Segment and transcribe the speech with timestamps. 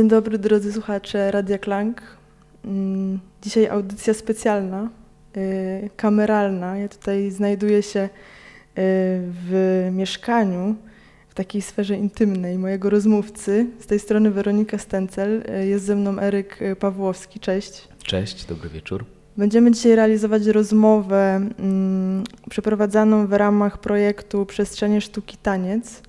[0.00, 2.02] Dzień dobry drodzy słuchacze Radia Klang.
[2.64, 4.90] Mm, Dzisiaj audycja specjalna,
[5.36, 6.78] y, kameralna.
[6.78, 8.08] Ja tutaj znajduję się y,
[9.48, 10.74] w mieszkaniu,
[11.28, 13.66] w takiej sferze intymnej mojego rozmówcy.
[13.80, 17.40] Z tej strony Weronika Stencel, y, jest ze mną Eryk Pawłowski.
[17.40, 17.88] Cześć.
[18.02, 19.04] Cześć, dobry wieczór.
[19.36, 26.02] Będziemy dzisiaj realizować rozmowę mm, przeprowadzaną w ramach projektu Przestrzenie Sztuki Taniec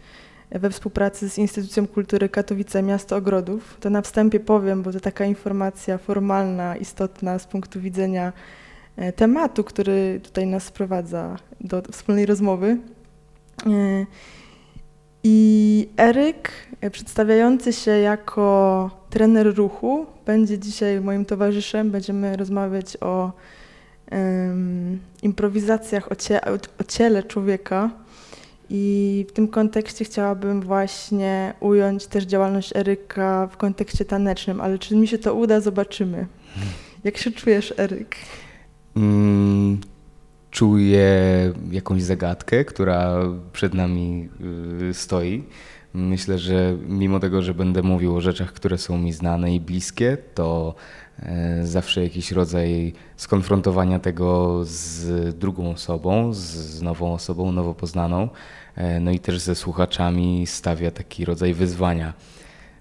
[0.51, 3.77] we współpracy z Instytucją Kultury Katowice Miasto Ogrodów.
[3.79, 8.33] To na wstępie powiem, bo to taka informacja formalna, istotna z punktu widzenia
[8.95, 12.77] e, tematu, który tutaj nas sprowadza do wspólnej rozmowy.
[13.65, 14.05] E,
[15.23, 21.91] I Eryk, e, przedstawiający się jako trener ruchu, będzie dzisiaj moim towarzyszem.
[21.91, 23.31] Będziemy rozmawiać o
[24.11, 27.89] em, improwizacjach, o, cie, o, o ciele człowieka.
[28.73, 34.95] I w tym kontekście chciałabym właśnie ująć też działalność Eryka w kontekście tanecznym, ale czy
[34.95, 36.27] mi się to uda, zobaczymy.
[37.03, 38.15] Jak się czujesz, Eryk?
[38.95, 39.79] Mm,
[40.51, 41.09] czuję
[41.71, 43.15] jakąś zagadkę, która
[43.53, 44.29] przed nami
[44.89, 45.43] y, stoi.
[45.93, 50.17] Myślę, że mimo tego, że będę mówił o rzeczach, które są mi znane i bliskie,
[50.35, 50.75] to
[51.19, 58.29] e, zawsze jakiś rodzaj skonfrontowania tego z drugą osobą, z nową osobą, nowo poznaną,
[59.01, 62.13] no i też ze słuchaczami stawia taki rodzaj wyzwania.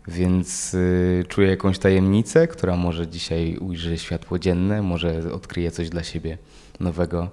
[0.09, 6.03] Więc y, czuję jakąś tajemnicę, która może dzisiaj ujrzy światło dzienne, może odkryje coś dla
[6.03, 6.39] siebie
[6.81, 7.31] nowego.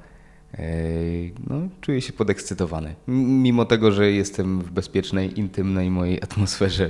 [0.57, 2.95] Ej, No, czuję się podekscytowany.
[3.07, 6.89] Mimo tego, że jestem w bezpiecznej, intymnej mojej atmosferze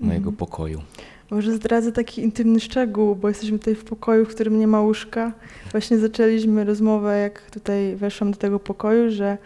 [0.00, 0.82] mojego pokoju.
[1.30, 5.32] Może zdradzę taki intymny szczegół, bo jesteśmy tutaj w pokoju, w którym nie ma łóżka.
[5.70, 9.38] Właśnie zaczęliśmy rozmowę, jak tutaj weszłam do tego pokoju, że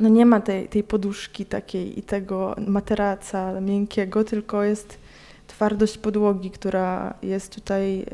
[0.00, 4.98] no nie ma tej, tej poduszki takiej i tego materaca miękkiego, tylko jest
[5.46, 8.06] twardość podłogi, która jest tutaj,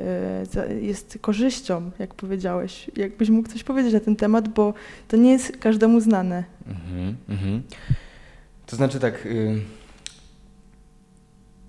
[0.57, 2.91] e, jest korzyścią, jak powiedziałeś.
[2.97, 4.75] Jakbyś mógł coś powiedzieć na ten temat, bo
[5.09, 6.45] to nie jest każdemu znane.
[6.69, 7.63] Mhm, mhm.
[8.67, 9.27] To znaczy tak.
[9.27, 9.61] Y,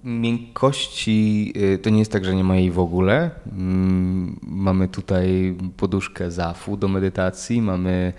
[0.04, 3.32] miękkości y, to nie jest tak, że nie ma jej w ogóle.
[3.52, 8.14] Mm, mamy tutaj poduszkę zafu do medytacji, mamy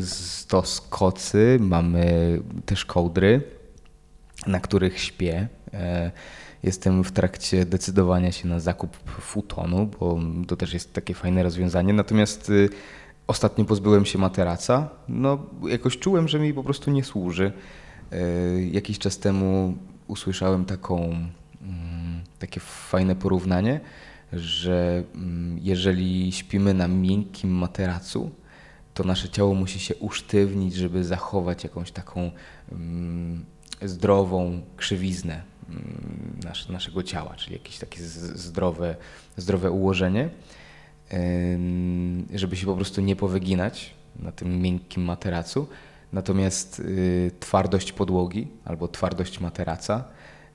[0.00, 3.42] stos kocy, mamy też kołdry,
[4.46, 5.48] na których śpię.
[5.74, 6.10] E,
[6.62, 11.92] Jestem w trakcie decydowania się na zakup futonu, bo to też jest takie fajne rozwiązanie.
[11.92, 12.68] Natomiast y,
[13.28, 14.88] Ostatnio pozbyłem się materaca.
[15.08, 17.52] No, jakoś czułem, że mi po prostu nie służy.
[18.12, 18.18] E,
[18.62, 19.76] Jakiś czas temu
[20.06, 23.80] usłyszałem taką, mm, takie fajne porównanie,
[24.32, 28.30] że mm, jeżeli śpimy na miękkim materacu,
[28.98, 32.30] to nasze ciało musi się usztywnić, żeby zachować jakąś taką
[32.72, 33.44] mm,
[33.82, 38.96] zdrową krzywiznę mm, nasz, naszego ciała, czyli jakieś takie zdrowe,
[39.36, 40.30] zdrowe ułożenie
[42.34, 45.66] żeby się po prostu nie powyginać na tym miękkim materacu.
[46.12, 50.04] Natomiast y, twardość podłogi albo twardość materaca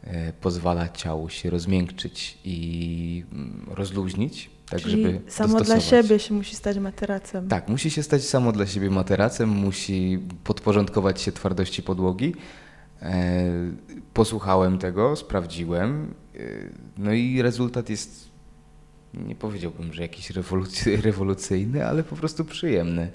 [0.03, 0.09] y,
[0.42, 6.56] pozwala ciału się rozmiękczyć i mm, rozluźnić, tak Czyli żeby samo dla siebie się musi
[6.56, 7.47] stać materacem.
[7.47, 12.35] Tak, musi się stać samo dla siebie materacem, musi podporządkować się twardości podłogi.
[13.02, 13.44] E,
[14.13, 16.40] Posłuchałem tego, sprawdziłem, e,
[16.97, 18.29] no i rezultat jest,
[19.13, 23.12] nie powiedziałbym, że jakiś rewolucy, rewolucyjny, ale po prostu przyjemny.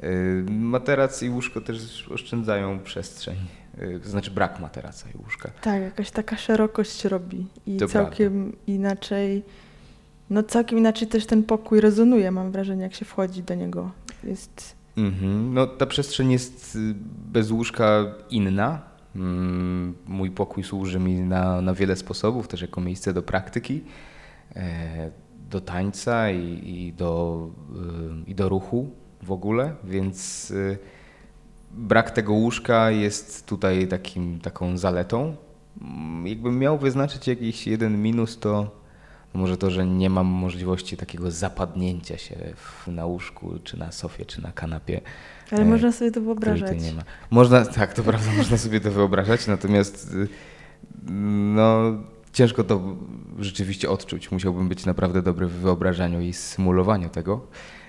[0.00, 0.10] E,
[0.50, 3.36] Materac i łóżko też oszczędzają przestrzeń,
[3.78, 5.50] e, to znaczy brak materaca i łóżka.
[5.62, 9.42] Tak, jakaś taka szerokość robi i To całkiem inaczej,
[10.30, 13.90] no całkiem inaczej też ten pokój rezonuje, mam wrażenie, jak się wchodzi do niego.
[14.24, 15.54] Jest, Mhm.
[15.54, 16.94] No, ta przestrzeń jest y,
[17.32, 18.82] bez łóżka inna.
[19.16, 23.84] Mm, Mój pokój służy mi na, na wiele sposobów, też jako miejsce do praktyki,
[24.56, 25.10] e,
[25.50, 27.48] do tańca i, i, do,
[28.26, 28.90] y, i do ruchu
[29.22, 30.78] w ogóle, więc y,
[31.70, 35.36] brak tego łóżka jest tutaj takim, taką zaletą.
[35.82, 38.79] Mm, Jakbym miał wyznaczyć jakiś jeden minus, to
[39.34, 44.26] może to, że nie mam możliwości takiego zapadnięcia się w, na łóżku, czy na sofie,
[44.26, 45.00] czy na kanapie.
[45.50, 46.82] ale e, można sobie to wyobrażać.
[46.82, 47.02] nie ma.
[47.30, 50.28] Można, tak, to prawda, można sobie to wyobrażać, natomiast y,
[51.54, 51.82] no,
[52.32, 52.96] ciężko to
[53.38, 54.30] rzeczywiście odczuć.
[54.30, 57.46] Musiałbym być naprawdę dobry w wyobrażaniu i symulowaniu tego.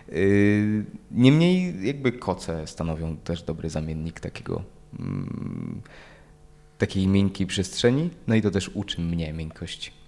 [0.09, 4.63] Y, Niemniej jakby koce stanowią też dobry zamiennik takiego
[4.99, 5.81] mm,
[6.77, 10.00] takiej miękkiej przestrzeni, no i to też uczy mnie miękkości.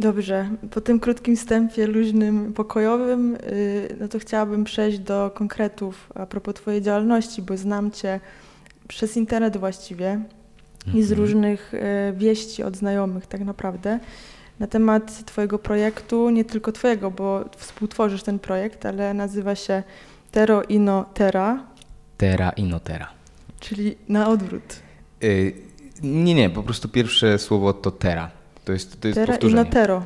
[0.00, 6.26] Dobrze, po tym krótkim wstępie luźnym, pokojowym, y, no to chciałabym przejść do konkretów a
[6.26, 8.20] propos Twojej działalności, bo znam Cię
[8.88, 10.20] przez internet właściwie
[10.94, 11.20] i z Mhm.
[11.20, 14.00] różnych e, wieści od znajomych tak naprawdę
[14.60, 19.82] na temat Twojego projektu, nie tylko Twojego, bo współtworzysz ten projekt, ale nazywa się
[20.32, 21.64] Tero Ino Terra,
[22.18, 23.08] Tera i notera.
[23.60, 24.76] czyli na odwrót.
[25.24, 25.52] Y,
[26.02, 28.30] nie, nie, po prostu pierwsze słowo to tera.
[28.64, 29.62] To jest, to jest Terra powtórzenie.
[29.62, 30.02] Ino Tero.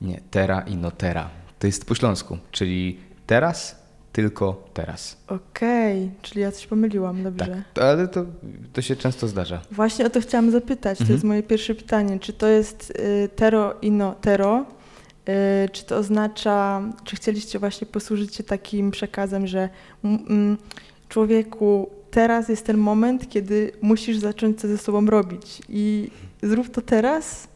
[0.00, 1.30] Nie, tera i notera.
[1.58, 3.76] To jest po śląsku, czyli teraz,
[4.12, 5.16] tylko teraz.
[5.26, 7.62] Okej, czyli ja coś pomyliłam, Tak, dobrze.
[7.74, 8.24] to, ale to,
[8.72, 9.60] to się często zdarza.
[9.70, 10.98] Właśnie o to chciałam zapytać.
[10.98, 11.14] To Mhm.
[11.16, 12.18] jest moje pierwsze pytanie.
[12.20, 14.64] Czy to jest y, tero ino tero?
[15.64, 19.68] Y, czy to oznacza, czy chcieliście właśnie posłużyć się takim przekazem, że
[20.04, 20.58] mm, mm,
[21.08, 26.10] człowieku, teraz jest ten moment, kiedy musisz zacząć coś ze sobą robić i
[26.42, 27.47] zrób to teraz,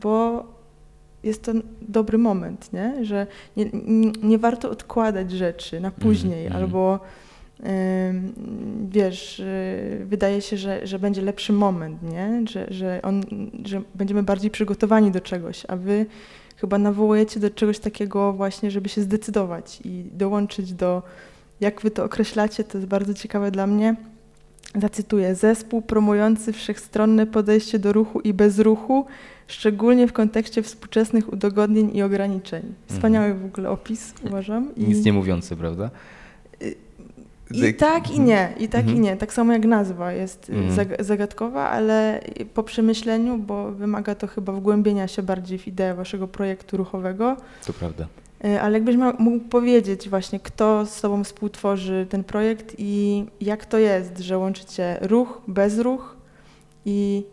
[0.00, 0.44] bo
[1.22, 1.52] jest to
[1.82, 3.04] dobry moment, nie?
[3.04, 3.26] Że
[3.56, 6.64] nie, nie, nie warto odkładać rzeczy na później mhm.
[6.64, 7.00] albo
[7.60, 8.32] ym,
[8.90, 12.42] wiesz, y, wydaje się, że, że będzie lepszy moment, nie?
[12.48, 13.22] Że, że, on,
[13.64, 16.06] że będziemy bardziej przygotowani do czegoś, a wy
[16.56, 21.02] chyba nawołujecie do czegoś takiego właśnie, żeby się zdecydować i dołączyć do,
[21.60, 23.96] jak wy to określacie, to jest bardzo ciekawe dla mnie.
[24.74, 29.06] Zacytuję, zespół promujący wszechstronne podejście do ruchu i bezruchu,
[29.46, 32.62] szczególnie w kontekście współczesnych udogodnień i ograniczeń.
[32.86, 34.74] Wspaniały w ogóle opis, uważam.
[34.76, 35.90] I- Nic nie mówiący, prawda?
[37.50, 38.96] i tak i nie, i tak Mhm.
[38.96, 39.16] i nie.
[39.16, 40.74] Tak samo jak nazwa jest y, Mhm.
[40.76, 42.20] zag- zagadkowa, ale
[42.54, 47.36] po przemyśleniu, bo wymaga to chyba wgłębienia się bardziej w ideę waszego projektu ruchowego.
[47.66, 48.06] To prawda.
[48.44, 53.78] Y, Ale jakbyś mógł powiedzieć właśnie, kto z tobą współtworzy ten projekt i jak to
[53.78, 56.16] jest, że łączycie ruch, bezruch
[56.84, 57.24] i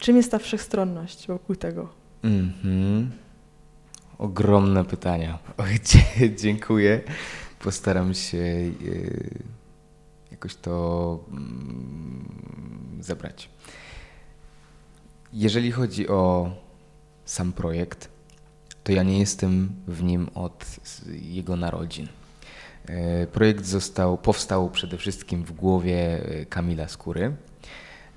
[0.00, 1.88] czym jest ta wszechstronność wokół tego?
[2.22, 3.10] Mhm.
[4.18, 5.38] Ogromne pytania.
[5.58, 5.80] Oj,
[6.36, 7.00] dziękuję.
[7.58, 9.44] Postaram się y,
[10.30, 12.24] jakoś to mm,
[13.00, 13.48] zebrać.
[15.32, 16.50] Jeżeli chodzi o
[17.24, 18.08] sam projekt,
[18.84, 20.64] to ja nie jestem w nim od
[21.22, 22.08] jego narodzin.
[22.86, 27.36] E, Projekt został, powstał przede wszystkim w głowie e, Kamila Skóry.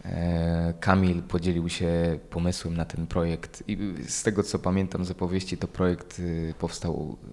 [0.05, 5.11] E, Kamil podzielił się pomysłem na ten projekt i y, z tego co pamiętam z
[5.11, 7.27] opowieści, to projekt y, powstał y,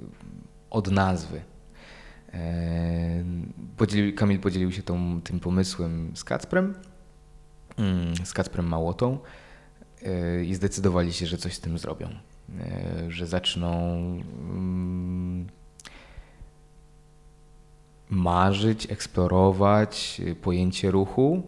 [0.71, 1.41] od nazwy.
[2.35, 3.25] E,
[3.77, 6.75] Podzielił, Kamil podzielił się tą, tym pomysłem z Kacprem,
[7.79, 9.19] mm, z Kacprem Małotą
[10.03, 12.09] e, i zdecydowali się, że coś z tym zrobią.
[12.61, 13.97] E, Że zaczną
[14.41, 15.47] mm,
[18.11, 21.43] marzyć, eksplorować y, pojęcie ruchu,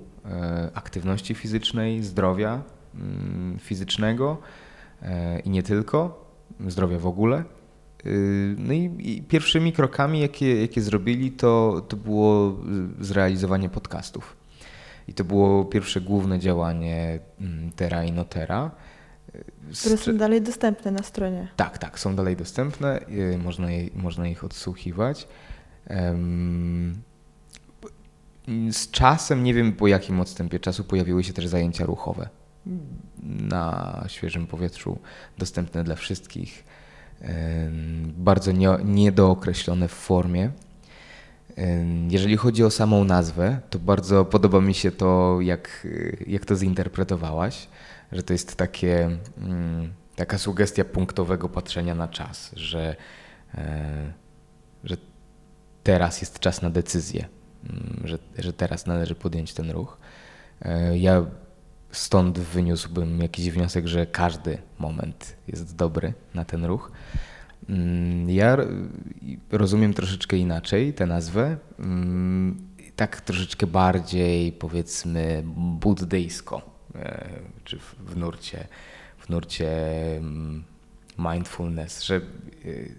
[0.75, 2.63] aktywności fizycznej, zdrowia
[2.95, 4.39] mm, fizycznego
[5.03, 6.25] e, i nie tylko,
[6.67, 7.45] zdrowia w ogóle.
[8.07, 12.57] Y, No i, i pierwszymi krokami, jakie, jakie zrobili, to, to było
[13.01, 14.37] zrealizowanie podcastów.
[15.09, 18.71] I to było pierwsze główne działanie mm, Terra i Notera.
[19.81, 21.49] Które są dalej dostępne na stronie.
[21.57, 23.01] tak, tak, są dalej dostępne,
[23.45, 25.29] można, je, można ich odsłuchiwać.
[28.71, 32.29] Z czasem, nie wiem po jakim odstępie czasu, pojawiły się też zajęcia ruchowe
[33.23, 34.99] na świeżym powietrzu,
[35.39, 36.65] dostępne dla wszystkich,
[38.17, 40.51] bardzo nie, niedookreślone w formie.
[42.09, 45.87] Jeżeli chodzi o samą nazwę, to bardzo podoba mi się to, jak,
[46.27, 47.69] jak to zinterpretowałaś,
[48.13, 52.97] że to jest takie, mm, taka sugestia punktowego patrzenia na czas, że,
[53.55, 54.13] e,
[54.85, 54.97] że
[55.83, 57.29] teraz jest czas na decyzję,
[58.05, 59.99] że, że teraz należy podjąć ten ruch.
[60.63, 61.27] E, Ja
[61.91, 66.93] stąd wyniósłbym jakiś wniosek, że każdy moment jest dobry na ten ruch.
[67.69, 68.57] Mm, Ja
[69.51, 71.57] rozumiem troszeczkę inaczej tę nazwę.
[71.79, 75.43] Mm, Tak troszeczkę bardziej powiedzmy
[75.81, 76.63] buddyjsko,
[76.95, 77.29] e,
[77.65, 78.69] czy w, nurcie,
[79.19, 79.69] w nurcie
[80.17, 80.65] mm,
[81.19, 82.21] mindfulness, że
[82.65, 82.95] y,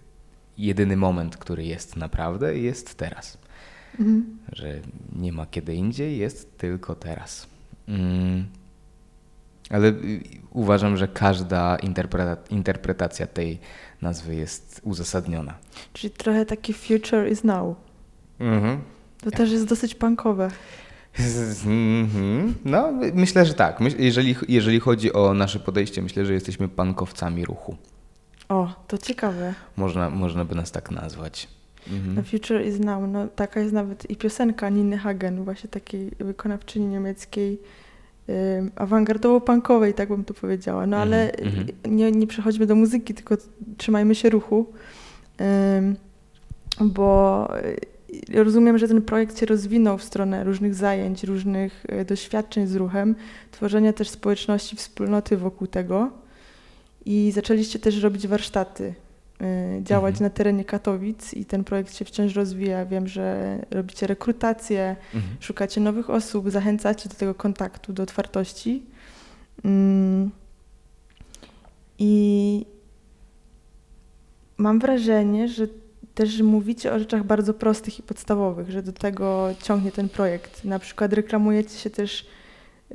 [0.57, 3.37] jedyny moment, który jest naprawdę, jest teraz.
[3.99, 4.37] Mhm.
[4.51, 4.79] Że
[5.15, 7.47] nie ma kiedy indziej, jest tylko teraz.
[7.87, 8.45] Mm.
[9.69, 10.21] Ale y,
[10.51, 13.59] uważam, że każda interpreta- interpretacja tej
[14.01, 15.53] nazwy jest uzasadniona.
[15.93, 17.75] Czyli trochę taki future is now.
[18.39, 18.79] Mhm.
[19.23, 20.51] To też jest dosyć punkowe.
[21.65, 22.53] Mhm.
[22.65, 23.79] No, my- myślę, że tak.
[23.97, 27.77] Jeżeli, jeżeli chodzi o nasze podejście, myślę, że jesteśmy pankowcami ruchu.
[28.49, 29.53] O, to ciekawe.
[29.77, 31.47] Można, można by nas tak nazwać.
[31.91, 32.15] Mhm.
[32.15, 36.85] No Future is Now, no taka jest nawet i piosenka Niny Hagen, właśnie takiej wykonawczyni
[36.85, 37.59] niemieckiej,
[38.29, 40.87] ym, awangardowo-punkowej, tak bym to powiedziała.
[40.87, 41.95] No ale Mhm, mhm.
[41.95, 43.37] nie, nie przechodźmy do muzyki, tylko
[43.77, 44.65] trzymajmy się ruchu,
[46.81, 47.47] bo
[48.33, 52.75] y, rozumiem, że ten projekt się rozwinął w stronę różnych zajęć, różnych e, doświadczeń z
[52.75, 53.15] ruchem,
[53.51, 56.09] tworzenia też społeczności, wspólnoty wokół tego.
[57.05, 58.93] I zaczęliście też robić warsztaty,
[59.81, 60.23] działać Mhm.
[60.23, 62.85] na terenie Katowic i ten projekt się wciąż rozwija.
[62.85, 65.35] Wiem, że robicie rekrutację, Mhm.
[65.39, 68.83] szukacie nowych osób, zachęcacie do tego kontaktu, do otwartości.
[69.65, 70.31] Mm.
[71.99, 72.65] I
[74.57, 75.67] mam wrażenie, że
[76.15, 80.65] też mówicie o rzeczach bardzo prostych i podstawowych, że do tego ciągnie ten projekt.
[80.65, 82.25] Na przykład reklamujecie się też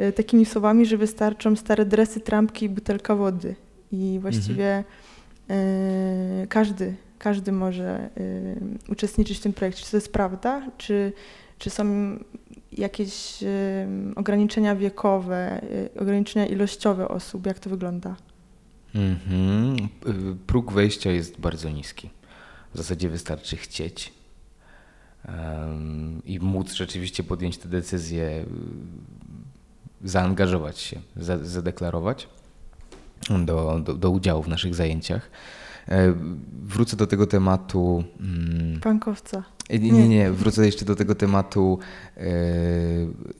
[0.00, 3.55] y, takimi słowami, że wystarczą stare dresy, trampki i butelka wody.
[3.93, 4.85] I właściwie y,
[6.49, 8.57] każdy, każdy może y,
[8.93, 9.85] uczestniczyć w tym projekcie.
[9.85, 10.71] Czy to jest prawda?
[10.78, 11.12] Czy,
[11.59, 11.85] czy są
[12.73, 13.47] jakieś y,
[14.17, 15.61] ograniczenia wiekowe,
[16.00, 17.47] ograniczenia ilościowe osób?
[17.47, 18.17] Jak to wygląda?
[18.95, 19.76] Mhm.
[20.07, 22.11] Y, Próg wejścia jest bardzo niski.
[22.75, 24.12] W zasadzie wystarczy chcieć
[26.25, 28.45] i móc rzeczywiście podjąć tę decyzję,
[30.05, 32.28] zaangażować się, za- zadeklarować
[33.47, 35.30] do, do, do udziału w naszych zajęciach.
[35.88, 36.14] E,
[36.62, 38.04] Wrócę do tego tematu.
[38.20, 39.42] mm, Pankowca.
[39.70, 41.78] nie, nie, nie, wrócę jeszcze do tego tematu
[42.16, 42.23] e,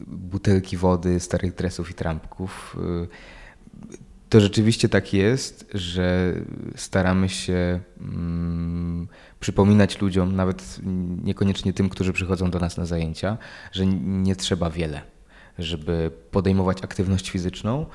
[0.07, 2.77] butelki wody, starych dresów i trampków.
[3.05, 3.07] E,
[4.29, 6.35] to rzeczywiście tak jest, że
[6.77, 9.09] staramy się mm,
[9.41, 10.79] przypominać ludziom, nawet
[11.25, 13.39] niekoniecznie tym, którzy przychodzą do nas na zajęcia,
[13.73, 15.01] że nie trzeba wiele,
[15.59, 17.87] żeby podejmować aktywność fizyczną.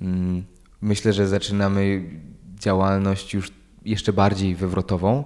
[0.00, 0.44] Mm,
[0.80, 2.02] Myślę, że zaczynamy
[2.60, 3.52] działalność już
[3.84, 5.24] jeszcze bardziej wywrotową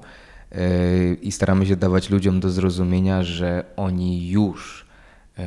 [0.53, 0.59] yy,
[1.23, 4.87] i staramy się dawać ludziom do zrozumienia, że oni już,
[5.39, 5.45] yy,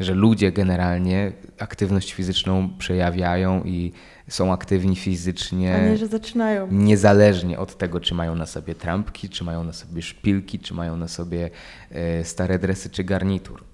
[0.00, 3.92] że ludzie generalnie aktywność fizyczną przejawiają i
[4.28, 5.74] są aktywni fizycznie.
[5.74, 6.68] A nie, że zaczynają.
[6.70, 10.96] Niezależnie od tego, czy mają na sobie trampki, czy mają na sobie szpilki, czy mają
[10.96, 11.50] na sobie
[11.90, 13.64] e, stare dresy, czy garnitur.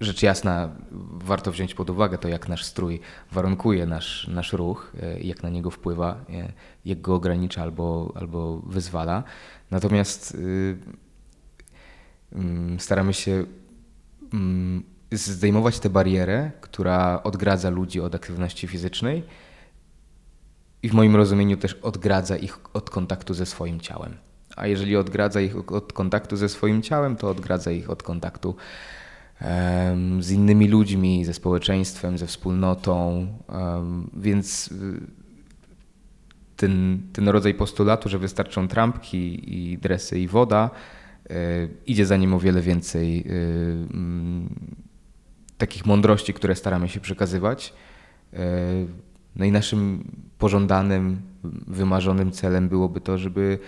[0.00, 0.70] Rzecz jasna,
[1.12, 3.00] warto wziąć pod uwagę to, jak nasz strój
[3.32, 6.52] warunkuje nasz, nasz ruch, e, jak na niego wpływa, e,
[6.84, 9.22] jak go ogranicza albo, albo wyzwala.
[9.70, 10.78] Natomiast y,
[12.32, 13.44] mm, staramy się
[14.32, 19.22] mm, zdejmować tę barierę, która odgradza ludzi od aktywności fizycznej
[20.82, 24.16] i w moim rozumieniu też odgradza ich od kontaktu ze swoim ciałem.
[24.56, 28.56] A jeżeli odgradza ich od kontaktu ze swoim ciałem, to odgradza ich od kontaktu
[30.20, 33.26] z innymi ludźmi, ze społeczeństwem, ze wspólnotą.
[34.16, 35.00] Więc y,
[36.56, 40.70] ten, ten rodzaj postulatu, że wystarczą trampki i dresy i woda,
[41.30, 41.34] y,
[41.86, 43.32] idzie za nim o wiele więcej y,
[43.94, 44.48] mm,
[45.58, 47.72] takich mądrości, które staramy się przekazywać.
[49.36, 51.22] No i naszym pożądanym,
[51.66, 53.58] wymarzonym celem byłoby to, żeby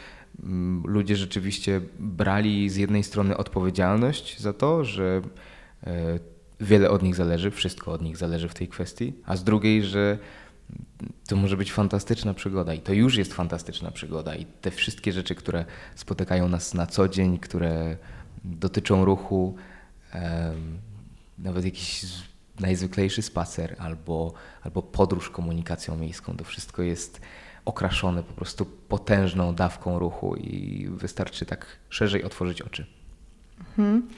[0.42, 5.22] mm, ludzie rzeczywiście brali z jednej strony odpowiedzialność za to, że
[6.60, 10.18] wiele od nich zależy, wszystko od nich zależy w tej kwestii, a z drugiej, że
[11.28, 15.34] to może być fantastyczna przygoda i to już jest fantastyczna przygoda i te wszystkie rzeczy,
[15.34, 17.96] które spotykają nas na co dzień, które
[18.44, 19.56] dotyczą ruchu,
[21.38, 22.06] nawet jakiś
[22.60, 24.32] najzwyklejszy spacer albo,
[24.62, 27.20] albo podróż komunikacją miejską, to wszystko jest
[27.64, 32.97] okraszone po prostu potężną dawką ruchu i wystarczy tak szerzej otworzyć oczy.
[33.60, 34.08] Mhm.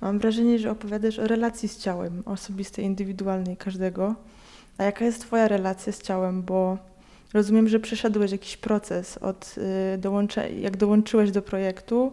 [0.00, 4.14] Mam wrażenie, że opowiadasz o relacji z ciałem, osobistej, indywidualnej każdego.
[4.78, 6.42] A jaka jest Twoja relacja z ciałem?
[6.42, 6.78] Bo
[7.32, 9.54] rozumiem, że przeszedłeś jakiś proces od
[9.94, 12.12] y, dołącze, jak dołączyłeś do projektu,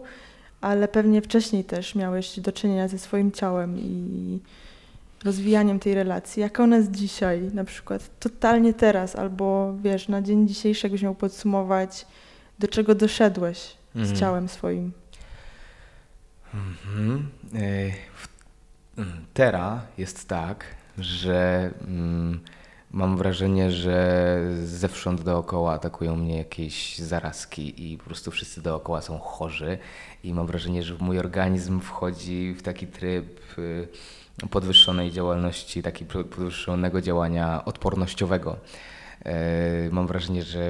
[0.60, 4.38] ale pewnie wcześniej też miałeś do czynienia ze swoim ciałem i
[5.24, 6.40] rozwijaniem tej relacji.
[6.40, 11.14] Jaka ona jest dzisiaj, na przykład totalnie teraz, albo wiesz, na dzień dzisiejszy, jakbyś miał
[11.14, 12.06] podsumować,
[12.58, 13.58] do czego doszedłeś
[13.94, 14.16] z Mhm.
[14.16, 14.92] ciałem swoim?
[16.54, 17.30] Mhm.
[17.54, 17.92] E,
[18.98, 20.64] mm, Teraz jest tak,
[20.98, 22.40] że mm,
[22.90, 29.18] mam wrażenie, że zewsząd dookoła atakują mnie jakieś zarazki i po prostu wszyscy dookoła są
[29.18, 29.78] chorzy
[30.24, 33.88] i mam wrażenie, że mój organizm wchodzi w taki tryb y,
[34.50, 38.56] podwyższonej działalności, taki podwyższonego działania odpornościowego.
[39.24, 40.60] E, Mam wrażenie, że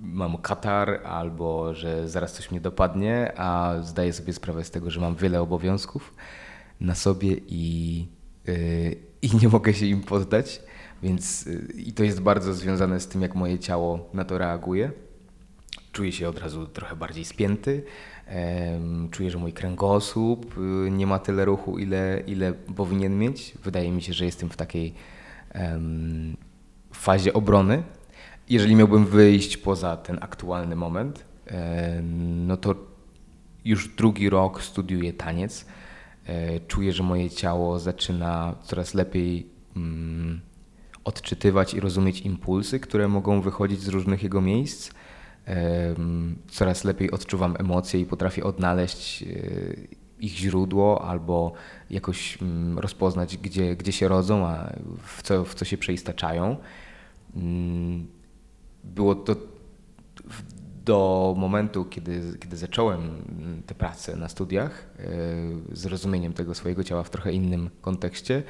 [0.00, 5.00] mam katar albo że zaraz coś mnie dopadnie, a zdaję sobie sprawę z tego, że
[5.00, 6.14] mam wiele obowiązków
[6.80, 8.06] na sobie i,
[8.46, 10.62] yy, i nie mogę się im poddać.
[11.02, 14.92] Więc yy, i to jest bardzo związane z tym, jak moje ciało na to reaguje.
[15.92, 17.84] Czuję się od razu trochę bardziej spięty.
[19.10, 23.54] Czuję, że mój kręgosłup y, nie ma tyle ruchu, ile, ile powinien mieć.
[23.64, 24.94] Wydaje mi się, że jestem w takiej
[26.92, 27.82] fazie obrony.
[28.50, 32.02] Jeżeli miałbym wyjść poza ten aktualny moment, e,
[32.46, 32.74] no to
[33.64, 35.66] już drugi rok studiuję taniec.
[36.26, 40.40] E, czuję, że moje ciało zaczyna coraz lepiej mm,
[41.04, 44.90] odczytywać i rozumieć impulsy, które mogą wychodzić z różnych jego miejsc.
[46.50, 49.26] Coraz lepiej odczuwam emocje i potrafię odnaleźć e,
[50.20, 51.52] ich źródło albo
[51.90, 56.56] jakoś mm, rozpoznać, gdzie, gdzie się rodzą, a w co, w co się przeistaczają.
[58.84, 59.36] Było to
[60.84, 63.22] do momentu, kiedy, kiedy zacząłem
[63.66, 65.04] tę pracę na studiach, e,
[65.76, 68.42] z rozumieniem tego swojego ciała w trochę innym kontekście,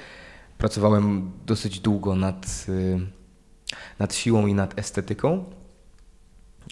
[0.59, 3.01] pracowałem dosyć długo nad, e,
[3.99, 5.45] nad siłą i nad estetyką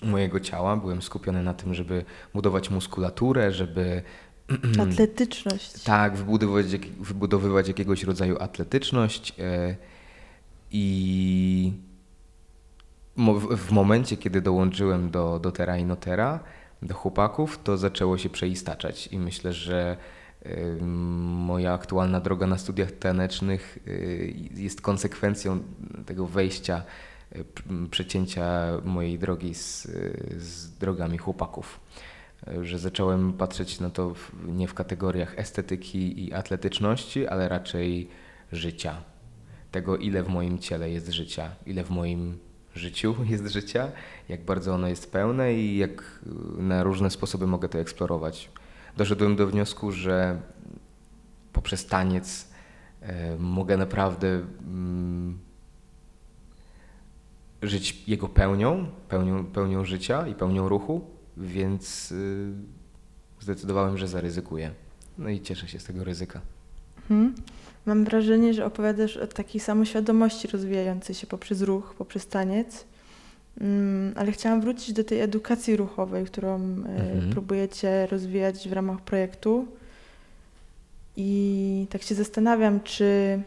[0.03, 0.77] mojego ciała.
[0.77, 4.03] Byłem skupiony na tym, żeby budować muskulaturę, żeby.
[4.91, 5.83] Atletyczność.
[5.83, 9.35] Tak, wybudowywać, wybudowywać jakiegoś rodzaju atletyczność.
[9.41, 9.77] E,
[10.71, 11.73] I
[13.57, 15.53] w momencie, kiedy dołączyłem do, do
[15.87, 16.41] Notera,
[16.83, 19.97] do chłopaków, to zaczęło się przeistaczać i myślę, że
[20.81, 25.61] moja aktualna droga na studiach tanecznych y, jest konsekwencją
[26.07, 26.83] tego wejścia,
[27.37, 27.45] y,
[27.91, 29.89] przecięcia mojej drogi z,
[30.37, 31.81] z drogami chłopaków.
[32.63, 34.15] Że zacząłem patrzeć na to
[34.47, 38.09] nie w kategoriach estetyki i atletyczności, ale raczej
[38.53, 38.97] życia.
[39.73, 42.39] Tego, ile w moim ciele jest życia, ile w moim
[42.77, 43.93] życiu jest życia,
[44.29, 46.21] jak bardzo ono jest pełne i jak
[46.59, 48.51] na różne sposoby mogę to eksplorować.
[48.97, 50.41] Doszedłem do wniosku, że
[51.53, 52.49] poprzez taniec
[53.01, 55.39] e, mogę naprawdę mm,
[57.63, 61.01] żyć jego pełnią, pełnią, pełnią życia i pełnią ruchu,
[61.37, 62.53] więc y,
[63.41, 64.71] zdecydowałem, że zaryzykuję.
[65.19, 66.41] No i cieszę się z tego ryzyka.
[67.09, 67.35] Hmm.
[67.89, 72.85] Mam wrażenie, że opowiadasz o takiej samoświadomości rozwijającej się poprzez ruch, poprzez taniec.
[73.61, 77.31] Mm, ale chciałam wrócić do tej edukacji ruchowej, którą e, mhm.
[77.31, 79.67] próbujecie rozwijać w ramach projektu.
[81.17, 83.41] I tak się zastanawiam, czy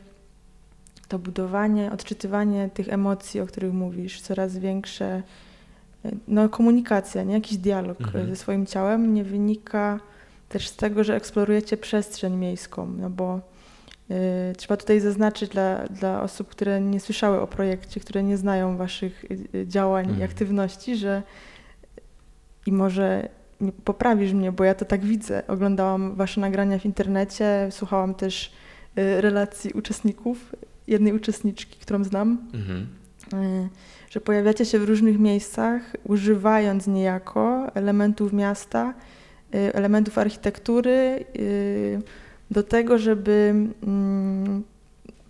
[1.07, 5.23] to budowanie, odczytywanie tych emocji, o których mówisz, coraz większe,
[6.05, 8.29] e, no komunikacja, nie jakiś dialog mhm.
[8.29, 9.99] ze swoim ciałem, nie wynika
[10.49, 13.50] też z tego, że eksplorujecie przestrzeń miejską, no bo
[14.57, 19.25] trzeba tutaj zaznaczyć dla, dla osób, które nie słyszały o projekcie, które nie znają Waszych
[19.31, 20.21] y, y, działań mhm.
[20.21, 21.23] i aktywności, że
[22.65, 23.29] i może
[23.83, 25.47] poprawisz mnie, bo ja to tak widzę.
[25.47, 28.51] Oglądałam Wasze nagrania w internecie, słuchałam też
[28.95, 30.55] relacji uczestników,
[30.87, 32.87] jednej uczestniczki, którą znam, mhm.
[34.09, 38.93] że pojawiacie się w różnych miejscach, używając niejako elementów miasta,
[39.51, 41.25] elementów architektury
[42.51, 44.63] do tego, żeby mm,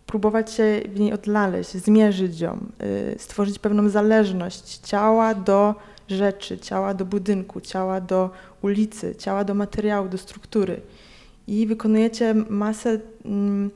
[0.06, 2.66] próbować się w niej odnaleźć, zmierzyć ją,
[3.14, 5.76] y, stworzyć pewną zależność ciała do
[6.08, 8.30] rzeczy, ciała do budynku, ciała do
[8.62, 10.82] ulicy, ciała do materiału, do struktury.
[11.48, 13.72] I wykonujecie masę mm,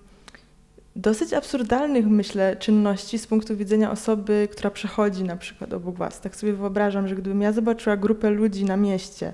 [0.95, 6.21] dosyć absurdalnych, myślę, czynności z punktu widzenia osoby, która przechodzi na przykład obok Was.
[6.21, 9.33] Tak sobie wyobrażam, że gdybym ja zobaczyła grupę ludzi na mieście,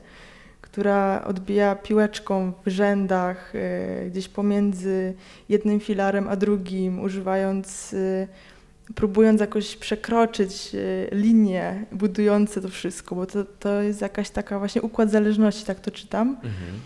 [0.72, 5.14] która odbija piłeczką w rzędach, e, gdzieś pomiędzy
[5.50, 8.28] jednym filarem a drugim, używając, e,
[8.96, 14.82] próbując jakoś przekroczyć e, linie budujące to wszystko, bo to, to jest jakaś taka właśnie
[14.82, 16.30] układ zależności, tak to czytam.
[16.30, 16.82] Mhm.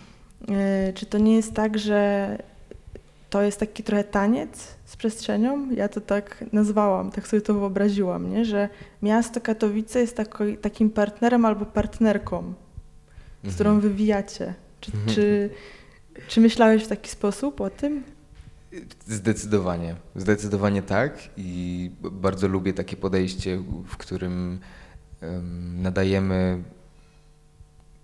[0.94, 2.38] Czy to nie jest tak, że
[3.30, 5.70] to jest taki trochę taniec z przestrzenią?
[5.70, 8.44] Ja to tak nazwałam, tak sobie to wyobraziłam, nie?
[8.44, 8.68] że
[9.02, 10.20] miasto Katowice jest
[10.60, 12.54] takim partnerem albo partnerką
[13.46, 13.92] z którą mhm.
[13.92, 14.54] wywijacie.
[14.80, 15.14] Czy, mhm.
[15.14, 15.50] czy,
[16.28, 18.04] czy myślałeś w taki sposób o tym?
[19.06, 19.96] Zdecydowanie.
[20.16, 24.60] Zdecydowanie tak i bardzo lubię takie podejście, w którym
[25.22, 26.62] um, nadajemy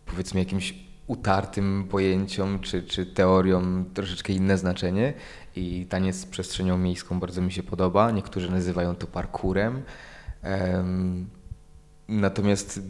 [0.06, 0.74] powiedzmy jakimś
[1.06, 5.14] utartym pojęciom czy, czy teoriom troszeczkę inne znaczenie
[5.56, 8.10] i taniec z przestrzenią miejską bardzo mi się podoba.
[8.10, 9.82] Niektórzy nazywają to parkurem.
[10.44, 11.26] Um,
[12.08, 12.80] natomiast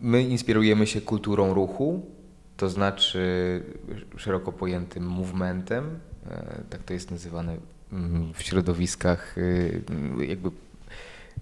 [0.00, 2.06] My inspirujemy się kulturą ruchu,
[2.56, 3.62] to znaczy
[4.16, 5.98] szeroko pojętym movementem,
[6.30, 7.56] e, tak to jest nazywane
[8.34, 9.36] w środowiskach
[10.18, 10.50] e, jakby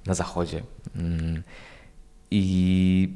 [0.06, 0.62] na zachodzie.
[0.96, 1.42] Mm.
[2.30, 3.08] I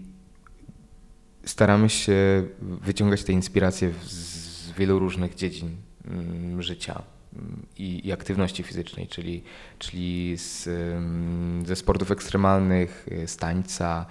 [1.44, 7.02] staramy się wyciągać te inspiracje z wielu różnych dziedzin mm, życia
[7.78, 9.42] i, i aktywności fizycznej, czyli,
[9.78, 10.68] czyli z,
[11.66, 14.06] ze sportów ekstremalnych, z tańca,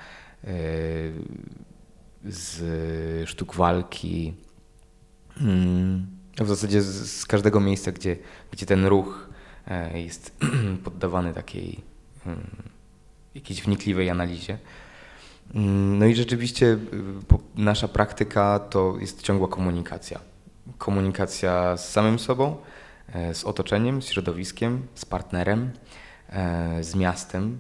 [2.26, 4.34] z sztuk walki.
[5.42, 6.08] Mm,
[6.40, 8.18] w zasadzie z, każdego miejsca, gdzie,
[8.52, 9.30] gdzie ten ruch
[9.68, 10.38] e, jest
[10.84, 11.80] poddawany takiej
[12.26, 12.48] mm,
[13.36, 14.58] jakiejś wnikliwej analizie.
[15.56, 16.78] Mm, no i rzeczywiście y,
[17.56, 20.20] nasza praktyka to jest ciągła komunikacja.
[20.78, 22.58] Komunikacja z samym sobą,
[23.14, 25.72] e, z otoczeniem, z środowiskiem, z partnerem,
[26.30, 27.60] e, z miastem.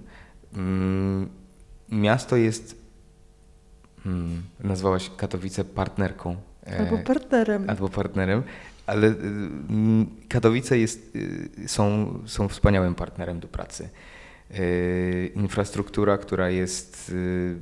[1.94, 2.82] Miasto jest,
[4.04, 6.36] hmm, nazwałaś Katowice partnerką.
[6.68, 7.70] E, albo partnerem.
[7.70, 8.44] Albo partnerem,
[8.86, 11.18] ale mm, Katowice jest,
[11.68, 13.90] są, są wspaniałym partnerem do pracy.
[14.60, 17.56] Y, infrastruktura, która jest y,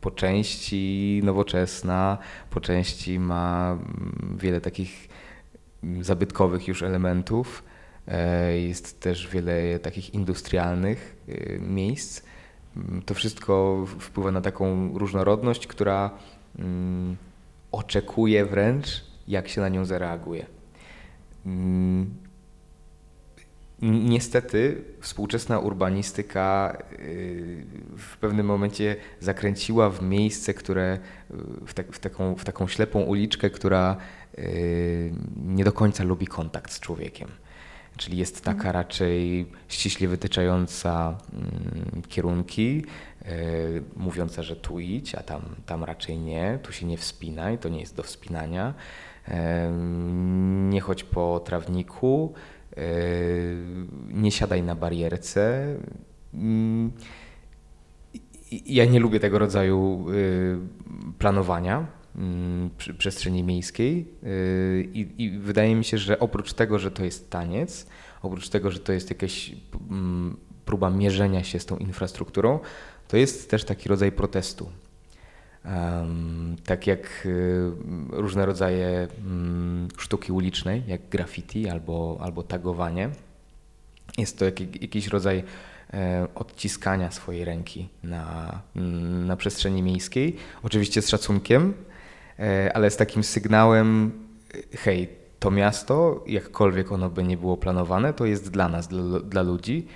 [0.00, 2.18] po części nowoczesna,
[2.50, 5.08] po części ma mm, wiele takich
[5.82, 7.64] mm, zabytkowych już elementów.
[8.08, 12.22] E, jest też wiele takich industrialnych y, miejsc.
[12.78, 16.10] Mm, to wszystko wpływa na taką różnorodność, która
[17.72, 20.46] oczekuje wręcz, jak się na nią zareaguje.
[23.82, 27.64] Niestety współczesna urbanistyka y,
[27.96, 30.98] w pewnym momencie zakręciła w miejsce, które
[31.66, 33.96] w, tak, w, taką, w taką ślepą uliczkę, która
[34.38, 37.28] y, nie do końca lubi kontakt z człowiekiem.
[37.98, 38.74] Czyli jest taka mhm.
[38.74, 42.84] raczej ściśle wytyczająca mm, kierunki,
[43.96, 47.80] mówiąca, że tu idź, a tam, tam raczej nie, tu się nie wspinaj, to nie
[47.80, 48.74] jest do wspinania.
[50.70, 52.34] Nie chodź po trawniku,
[52.78, 53.56] Yy,
[54.08, 55.74] nie siadaj na barierce.
[56.34, 56.92] Mm,
[58.66, 60.58] ja nie lubię tego rodzaju yy,
[61.18, 61.86] planowania
[62.98, 67.86] przestrzeni miejskiej yy, I, i wydaje mi się, że oprócz tego, że to jest taniec,
[68.22, 69.52] oprócz tego, że to jest jakaś
[69.90, 72.58] mm, próba mierzenia się z tą infrastrukturą,
[73.08, 74.70] to jest też taki rodzaj protestu.
[76.64, 77.70] Tak jak y,
[78.10, 83.10] różne rodzaje um, sztuki ulicznej, jak graffiti albo, albo tagowanie.
[84.18, 85.44] Jest to jak, jakiś rodzaj
[85.92, 88.60] e, odciskania swojej ręki na,
[89.26, 90.36] na przestrzeni miejskiej.
[90.62, 91.74] Oczywiście z szacunkiem,
[92.74, 94.12] ale z takim sygnałem,
[94.72, 99.42] hej, to miasto, jakkolwiek ono by nie było planowane, to jest dla nas, dla, dla
[99.42, 99.86] ludzi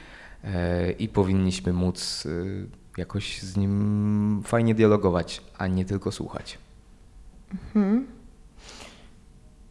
[0.45, 2.29] e, i powinniśmy móc
[2.97, 6.59] jakoś z nim fajnie dialogować, a nie tylko słuchać.
[7.55, 8.07] Mhm.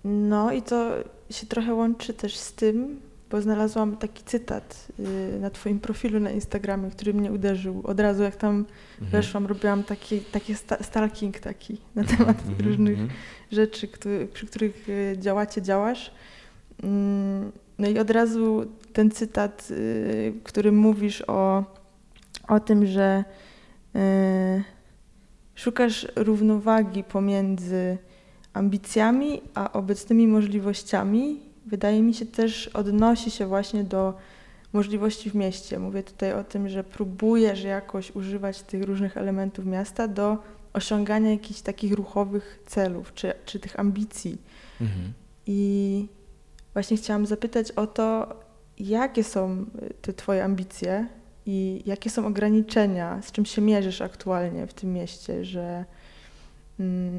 [0.04, 0.92] No i to
[1.30, 3.00] się trochę łączy też z tym,
[3.32, 7.82] bo znalazłam taki cytat y, na Twoim profilu na Instagramie, który mnie uderzył.
[7.84, 9.12] Od razu jak tam mhm.
[9.12, 12.70] weszłam, robiłam taki, taki stalking taki na mhm, temat mhm.
[12.70, 13.20] różnych mhm.
[13.52, 16.12] rzeczy, który, przy których y, działacie, działasz.
[16.84, 21.64] Mm, no i od razu ten cytat, y, w którym mówisz o
[22.48, 23.24] o tym, że
[23.96, 24.64] y,
[25.56, 27.98] szukasz równowagi pomiędzy
[28.54, 34.14] ambicjami a obecnymi możliwościami, wydaje mi się też odnosi się właśnie do
[34.74, 35.80] możliwości w mieście.
[35.80, 40.38] Mówię tutaj o tym, że próbujesz jakoś używać tych różnych elementów miasta do
[40.74, 44.38] osiągania jakichś takich ruchowych celów czy, czy tych ambicji.
[44.82, 45.14] Mhm.
[45.48, 46.08] I
[46.74, 48.36] właśnie chciałam zapytać o to,
[48.80, 49.66] jakie są
[50.02, 51.08] te Twoje ambicje
[51.46, 55.86] i jakie są ograniczenia, z czym się mierzysz aktualnie w tym mieście, że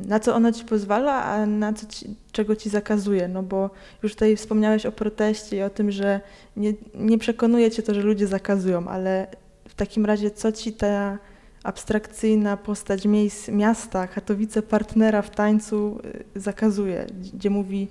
[0.07, 3.29] na co ono ci pozwala, a na co ci, czego ci zakazuje?
[3.29, 3.70] No bo
[4.03, 6.20] już tutaj wspomniałeś o proteście i o tym, że
[6.57, 9.27] nie, nie przekonuje cię to, że ludzie zakazują, ale
[9.68, 11.18] w takim razie co ci ta
[11.62, 16.01] abstrakcyjna postać miejsc, miasta, Katowice partnera w tańcu
[16.37, 17.88] y, zakazuje, gdzie mówi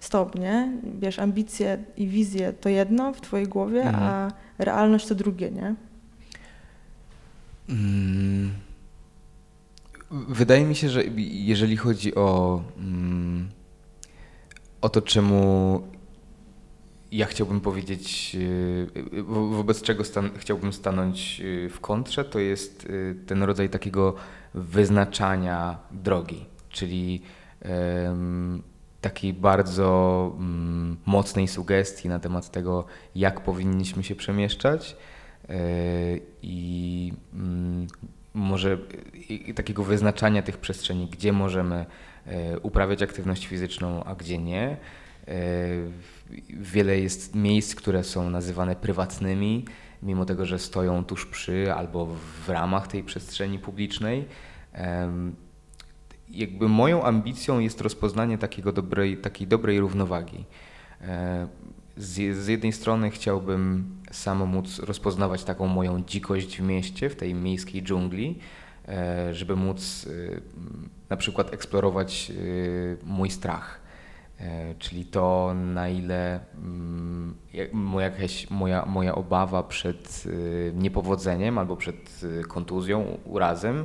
[0.00, 0.72] stop, nie?
[0.98, 4.02] Wiesz, ambicje i wizje to jedno w twojej głowie, mhm.
[4.02, 5.74] a realność to drugie, nie?
[7.68, 8.63] Mm.
[10.10, 13.48] Wydaje mi się, że jeżeli chodzi o, mm,
[14.80, 15.82] o to, czemu
[17.12, 18.36] ja chciałbym powiedzieć,
[19.14, 24.14] y, wobec czego stan chciałbym stanąć y, w kontrze, to jest y, ten rodzaj takiego
[24.54, 27.22] wyznaczania drogi, czyli
[28.04, 28.62] um,
[29.00, 34.96] takiej bardzo mm, mocnej sugestii na temat tego, jak powinniśmy się przemieszczać
[36.42, 37.86] i mm,
[38.34, 38.78] może
[39.54, 41.86] takiego wyznaczania tych przestrzeni, gdzie możemy
[42.26, 44.76] yy, uprawiać aktywność fizyczną, a gdzie nie.
[45.26, 45.34] Yy,
[46.48, 49.64] wiele jest miejsc, które są nazywane prywatnymi,
[50.02, 52.06] mimo tego, że stoją tuż przy albo
[52.46, 54.24] w ramach tej przestrzeni publicznej
[56.30, 60.44] jakby moją ambicją jest rozpoznanie takiego dobrej, takiej dobrej równowagi.
[61.96, 67.16] E, z, z jednej strony chciałbym samo móc rozpoznawać taką moją dzikość w mieście, w
[67.16, 68.38] tej miejskiej dżungli,
[68.88, 70.40] e, żeby móc e,
[71.10, 72.32] na przykład eksplorować
[73.04, 73.80] mój strach.
[74.40, 77.34] E, czyli to, na ile mm,
[77.72, 80.24] moja, jakaś, moja, moja obawa przed
[80.74, 83.84] niepowodzeniem albo przed kontuzją, urazem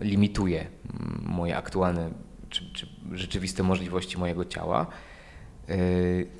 [0.00, 2.10] limituje mm, moje aktualne
[2.50, 4.86] czy, czy rzeczywiste możliwości mojego ciała.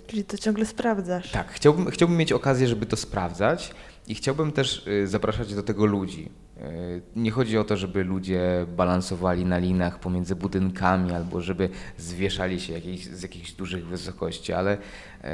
[0.06, 1.30] Czyli to ciągle sprawdzasz.
[1.30, 3.74] Tak, chciałbym, chciałbym mieć okazję, żeby to sprawdzać
[4.08, 6.30] i chciałbym też zapraszać do tego ludzi.
[6.60, 12.60] E, nie chodzi o to, żeby ludzie balansowali na linach pomiędzy budynkami albo żeby zwieszali
[12.60, 15.28] się jakiejś, z jakichś dużych wysokości, ale e,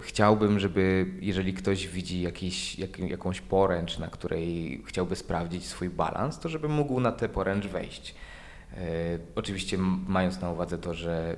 [0.00, 6.38] chciałbym, żeby jeżeli ktoś widzi jakiś, jak, jakąś poręcz, na której chciałby sprawdzić swój balans,
[6.38, 8.14] to żeby mógł na tę poręcz wejść.
[8.76, 9.78] E, oczywiście
[10.08, 11.36] mając na uwadze to, że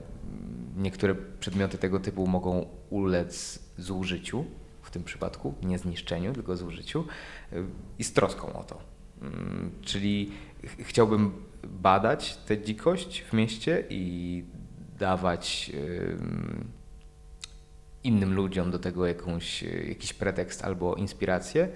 [0.77, 4.45] niektóre przedmioty tego typu mogą ulec zużyciu,
[4.83, 7.07] w tym przypadku nie zniszczeniu, tylko zużyciu
[7.99, 8.79] i z troską o to.
[9.23, 10.31] Mm, czyli
[10.79, 11.33] chciałbym
[11.64, 14.45] badać tę dzikość w mieście i
[14.99, 15.73] dawać
[18.05, 21.69] innym ludziom do tego jakąś, jakiś pretekst albo inspirację.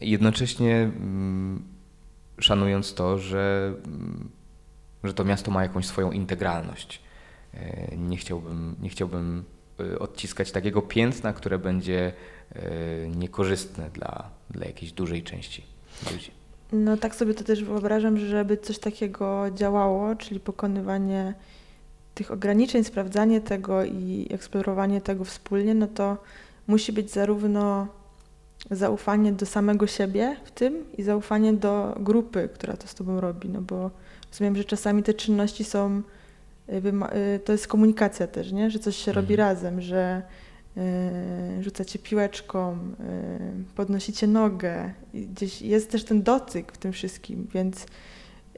[0.00, 0.90] Jednocześnie
[2.42, 4.28] szanując to, że, mm,
[5.04, 7.02] że to miasto ma jakąś swoją integralność.
[7.54, 9.44] E, nie chciałbym, nie chciałbym
[9.80, 12.12] e, odciskać takiego piętna, które będzie
[12.54, 12.62] e,
[13.08, 15.64] niekorzystne dla, dla jakiejś dużej części
[16.12, 16.30] ludzi.
[16.72, 21.34] No tak sobie to też wyobrażam, że żeby coś takiego działało, czyli pokonywanie
[22.14, 26.16] tych ograniczeń, sprawdzanie tego i eksplorowanie tego wspólnie, no to
[26.66, 27.88] musi być zarówno
[28.70, 33.48] zaufanie do samego siebie w tym i zaufanie do grupy, która to z tobą robi,
[33.48, 33.90] no bo
[34.30, 36.02] rozumiem, że czasami te czynności są,
[36.68, 36.72] y,
[37.36, 38.70] y, to jest komunikacja też, nie?
[38.70, 39.24] że coś się mhm.
[39.24, 40.22] robi razem, że
[40.76, 44.92] Y, rzucacie piłeczką, y, podnosicie nogę.
[45.14, 47.86] Gdzieś jest też ten dotyk w tym wszystkim, więc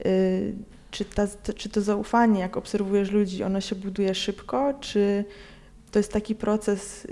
[0.07, 0.55] y,
[0.91, 5.25] czy, ta, czy to zaufanie, jak obserwujesz ludzi, ono się buduje szybko, czy
[5.95, 7.07] to jest taki proces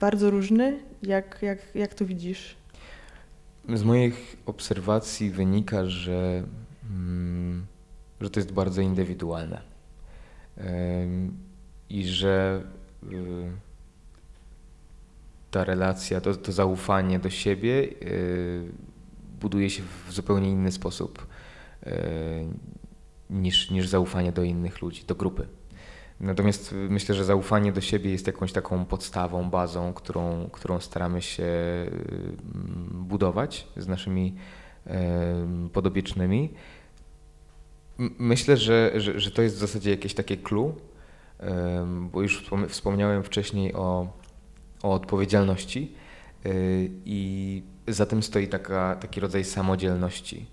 [0.00, 0.80] bardzo różny?
[1.02, 2.56] Jak, jak, jak to widzisz?
[3.74, 6.44] Z moich obserwacji wynika, że,
[6.90, 7.66] mm,
[8.20, 9.62] że to jest bardzo indywidualne
[11.90, 12.62] i że
[15.50, 18.70] ta relacja, to, to zaufanie do siebie yy,
[19.40, 21.26] buduje się w zupełnie inny sposób
[23.30, 25.57] niż, niż zaufanie do innych ludzi, do grupy.
[26.20, 31.42] Natomiast myślę, że zaufanie do siebie jest jakąś taką podstawą, bazą, którą, którą staramy się
[31.42, 31.90] yy,
[32.92, 34.34] budować z naszymi
[35.72, 36.54] podobiecznymi.
[38.18, 40.74] Myślę, że, że, że to jest w zasadzie jakieś takie clue,
[42.12, 44.08] bo już wspomniałem wcześniej o
[44.82, 45.92] o odpowiedzialności
[46.46, 50.46] y, i za tym stoi taka, taki rodzaj samodzielności.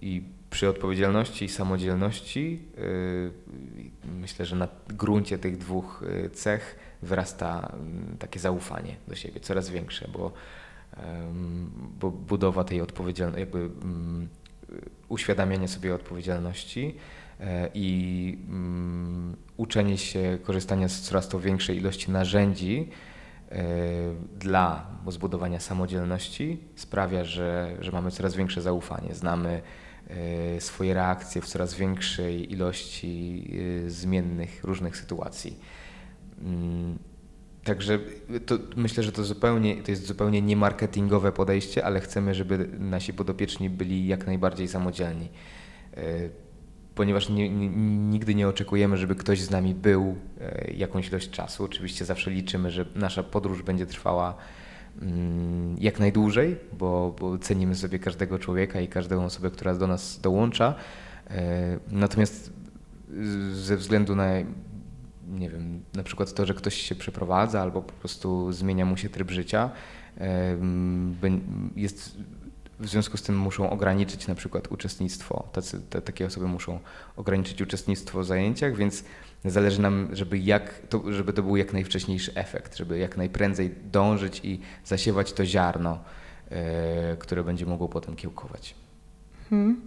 [0.00, 3.30] I przy odpowiedzialności i samodzielności y,
[4.20, 9.70] myślę, że na gruncie tych dwóch y, cech wyrasta mm, takie zaufanie do siebie, coraz
[9.70, 10.32] większe, bo,
[12.00, 14.28] bo budowa tej odpowiedzialności, jakby mm,
[15.08, 16.94] uświadamianie sobie odpowiedzialności
[17.40, 22.88] e, i mm, uczenie się korzystania z coraz to większej ilości narzędzi
[23.50, 23.64] e,
[24.38, 29.62] dla zbudowania samodzielności sprawia, że, że mamy coraz większe zaufanie, znamy
[30.58, 33.44] swoje reakcje w coraz większej ilości
[33.86, 35.58] zmiennych, różnych sytuacji.
[36.42, 36.98] Mm,
[37.64, 37.98] także
[38.46, 43.70] to, myślę, że to, zupełnie, to jest zupełnie niemarketingowe podejście, ale chcemy, żeby nasi podopieczni
[43.70, 45.28] byli jak najbardziej samodzielni
[46.94, 47.48] ponieważ nie,
[48.10, 51.64] nigdy nie oczekujemy, żeby ktoś z nami był e, jakąś ilość czasu.
[51.64, 54.34] Oczywiście zawsze liczymy, że nasza podróż będzie trwała
[55.78, 60.74] jak najdłużej, bo, bo cenimy sobie każdego człowieka i każdą osobę, która do nas dołącza.
[61.30, 62.52] E, natomiast
[63.52, 64.28] ze względu na
[65.28, 69.08] nie wiem, na przykład to, że ktoś się przeprowadza albo po prostu zmienia mu się
[69.08, 69.70] tryb życia,
[70.20, 70.56] e,
[71.76, 72.16] jest
[72.82, 75.48] w związku z tym muszą ograniczyć na przykład uczestnictwo.
[75.52, 76.78] Tacy, te, takie osoby muszą
[77.16, 79.04] ograniczyć uczestnictwo w zajęciach, więc
[79.44, 84.40] zależy nam, żeby, jak, to, żeby to był jak najwcześniejszy efekt, żeby jak najprędzej dążyć
[84.44, 85.98] i zasiewać to ziarno,
[86.50, 88.74] e, które będzie mogło potem kiełkować.
[89.50, 89.80] Hmm.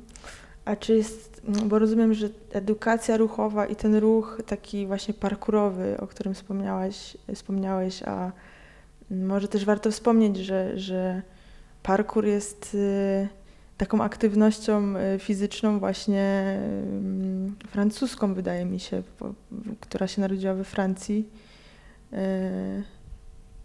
[0.65, 5.97] A czy jest, no, bo rozumiem, że edukacja ruchowa i ten ruch taki właśnie parkurowy,
[5.99, 8.31] o którym wspomniałeś, wspomniałeś a
[9.11, 11.21] może też warto wspomnieć, że, że
[11.85, 13.27] parkour jest y,
[13.77, 16.57] taką aktywnością y, fizyczną właśnie
[17.63, 19.03] y, francuską, wydaje mi się,
[19.79, 21.29] która się narodziła we Francji.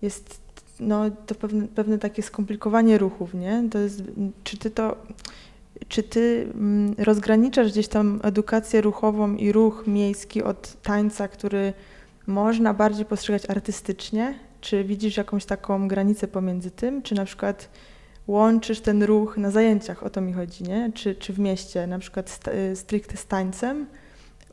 [0.02, 0.40] Jest
[0.80, 3.64] no, to pewne, pewne takie skomplikowanie ruchów, nie?
[3.70, 4.02] To jest,
[4.44, 4.96] czy ty to,
[5.88, 11.72] czy ty mm, rozgraniczasz gdzieś tam edukację ruchową i ruch miejski od tańca, który
[12.26, 14.35] można bardziej postrzegać artystycznie?
[14.61, 17.02] Czy widzisz jakąś taką granicę pomiędzy tym?
[17.02, 17.68] Czy na przykład
[18.31, 20.93] łączysz ten ruch na zajęciach, o to mi chodzi, nie?
[20.95, 23.87] Czy, czy w mieście, na przykład st- y, stricte z tańcem?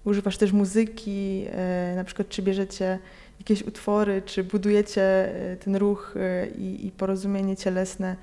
[0.06, 3.00] Używasz też muzyki, e, na przykład czy bierzecie
[3.40, 6.16] jakieś utwory, czy budujecie e, ten ruch
[6.58, 8.16] i, i porozumienie cielesne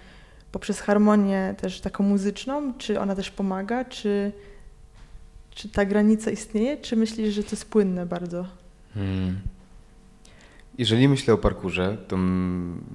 [0.53, 4.33] poprzez harmonię też taką muzyczną, czy ona też pomaga, czy,
[5.51, 8.47] czy ta granica istnieje, czy myślisz, że to jest płynne bardzo?
[8.95, 9.40] Hmm.
[10.79, 12.17] Jeżeli myślę o parkurze, to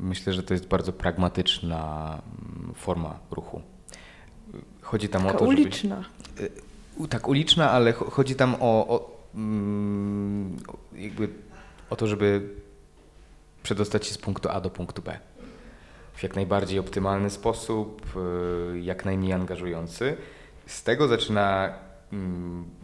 [0.02, 2.22] myślę, że to jest bardzo pragmatyczna
[2.76, 3.62] forma ruchu.
[4.82, 5.62] Chodzi tam Taka o to, żeby...
[5.62, 6.04] uliczna.
[6.98, 9.20] U- Tak, uliczna, ale cho- chodzi tam o, o,
[10.96, 11.30] jakby
[11.90, 12.50] o to, żeby
[13.64, 15.20] przedostać się z punktu A do punktu B
[16.14, 18.02] w jak najbardziej optymalny sposób,
[18.76, 20.18] y, jak najmniej angażujący.
[20.66, 21.74] Z tego zaczyna,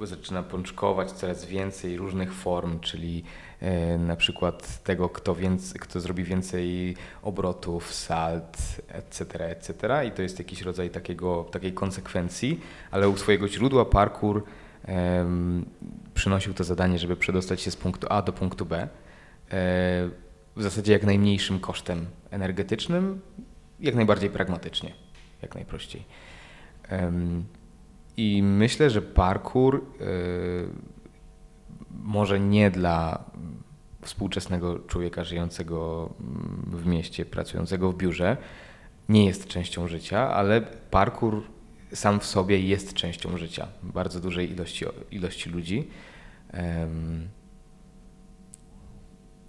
[0.04, 3.24] zaczyna pączkować coraz więcej różnych form, czyli
[3.55, 3.55] e,
[4.00, 10.06] na przykład tego, kto, więcej, kto zrobi więcej obrotów, salt, etc., etc.
[10.08, 12.60] I to jest jakiś rodzaj takiego, takiej konsekwencji,
[12.92, 14.44] ale u swojego źródła parkour
[14.86, 15.66] em,
[16.14, 18.82] przynosił to zadanie, żeby przedostać się z punktu A do punktu B.
[18.82, 18.88] E,
[20.56, 23.22] w zasadzie jak najmniejszym kosztem energetycznym,
[23.80, 24.92] jak najbardziej pragmatycznie,
[25.42, 26.06] jak najprościej.
[26.90, 27.46] Em,
[28.18, 30.06] I myślę, że parkour e,
[32.04, 33.24] może nie dla
[34.02, 38.38] współczesnego człowieka żyjącego mm, w mieście, pracującego w biurze,
[39.10, 41.44] nie jest częścią życia, ale parkour
[41.94, 45.88] sam w sobie jest częścią życia bardzo dużej ilości, ilości ludzi.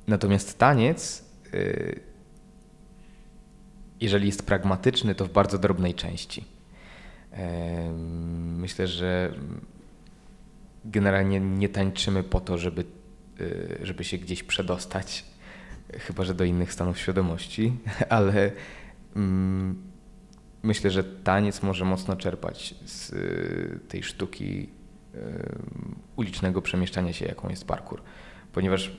[0.06, 2.00] Natomiast taniec, y,
[4.00, 6.44] jeżeli jest pragmatyczny, to w bardzo drobnej części.
[8.56, 9.34] Myślę, że
[10.86, 12.84] generalnie nie tańczymy po to, żeby,
[13.40, 15.24] y, żeby się gdzieś przedostać,
[15.92, 17.76] chyba że do innych stanów świadomości,
[18.08, 18.52] ale
[19.16, 19.82] mm,
[20.62, 24.68] myślę, że taniec może mocno czerpać z y, tej sztuki
[25.14, 25.18] y,
[26.16, 28.02] ulicznego przemieszczania się, jaką jest parkour,
[28.52, 28.96] ponieważ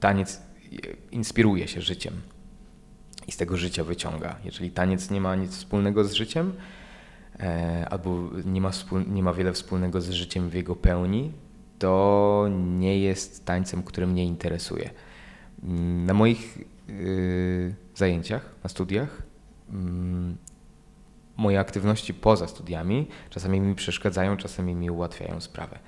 [0.00, 0.42] taniec
[1.10, 2.14] inspiruje się życiem
[3.26, 4.36] i z tego życia wyciąga.
[4.44, 6.52] Jeżeli taniec nie ma nic wspólnego z życiem,
[7.90, 11.32] albo nie ma, wspól, nie ma wiele wspólnego z życiem w jego pełni,
[11.78, 14.90] to nie jest tańcem, który mnie interesuje.
[15.64, 16.58] Mm, Na moich
[16.90, 19.22] y, zajęciach, na studiach,
[19.70, 20.36] mm,
[21.36, 25.78] moje aktywności poza studiami czasami mi przeszkadzają, czasami mi ułatwiają sprawę.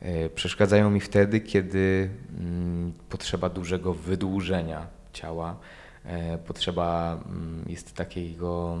[0.00, 5.56] E, Przeszkadzają mi wtedy, kiedy mm, potrzeba dużego wydłużenia ciała,
[6.04, 7.20] e, potrzeba
[7.66, 8.78] jest takiego,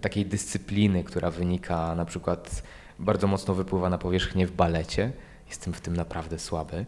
[0.00, 2.62] takiej dyscypliny, która wynika na przykład
[2.98, 5.12] bardzo mocno wypływa na powierzchnię w balecie.
[5.48, 6.86] Jestem w tym naprawdę słaby,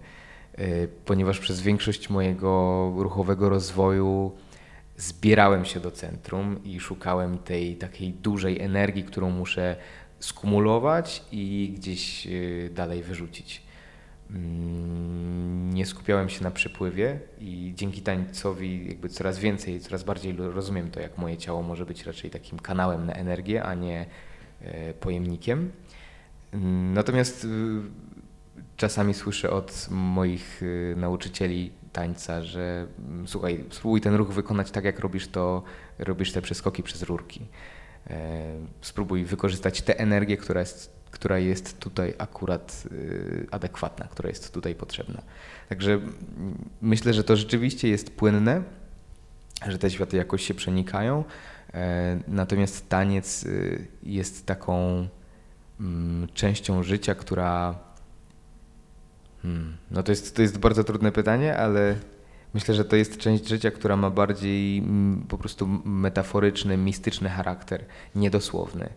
[0.54, 4.32] e, ponieważ przez większość mojego ruchowego rozwoju
[4.96, 9.76] zbierałem się do centrum i szukałem tej takiej dużej energii, którą muszę
[10.20, 13.62] skumulować i gdzieś y, dalej wyrzucić.
[14.30, 20.90] Mm, Nie skupiałem się na przepływie i dzięki tańcowi jakby coraz więcej, coraz bardziej rozumiem
[20.90, 24.06] to, jak moje ciało może być raczej takim kanałem na energię, a nie
[24.60, 25.72] e, pojemnikiem.
[26.94, 27.48] Natomiast y,
[28.76, 34.84] czasami słyszę od moich y, nauczycieli tańca, że mm, słuchaj, spróbuj ten ruch wykonać tak,
[34.84, 35.62] jak robisz to,
[35.98, 37.46] robisz te przeskoki przez rurki.
[38.10, 38.42] E,
[38.80, 44.74] Spróbuj wykorzystać tę energię, która jest, która jest tutaj akurat y, adekwatna, która jest tutaj
[44.74, 45.22] potrzebna.
[45.68, 46.00] Także
[46.82, 48.62] myślę, że to rzeczywiście jest płynne,
[49.68, 51.24] że te światy jakoś się przenikają.
[51.74, 55.08] E, Natomiast taniec y, jest taką
[55.80, 57.78] mm, częścią życia, która.
[59.42, 61.96] Hmm, no to jest, to jest bardzo trudne pytanie, ale
[62.54, 67.84] myślę, że to jest część życia, która ma bardziej mm, po prostu metaforyczny, mistyczny charakter,
[68.14, 68.88] niedosłowny.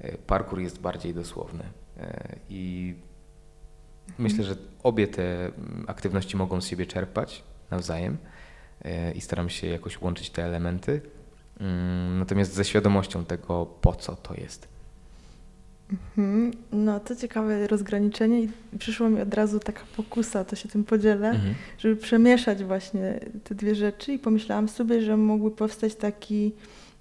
[0.00, 1.64] E, Parkour jest bardziej dosłowny.
[2.00, 2.94] E, I
[4.18, 8.16] myślę, że obie te mm, aktywności mogą z siebie czerpać nawzajem
[8.84, 11.00] e, i staram się jakoś łączyć te elementy.
[11.60, 14.68] Mm, Natomiast ze świadomością tego, po co to jest.
[15.92, 16.50] Mhm.
[16.72, 21.28] No to ciekawe rozgraniczenie i przyszło mi od razu taka pokusa, to się tym podzielę,
[21.30, 21.54] Mhm.
[21.78, 26.52] żeby przemieszać właśnie te dwie rzeczy i pomyślałam sobie, że mógłby powstać taki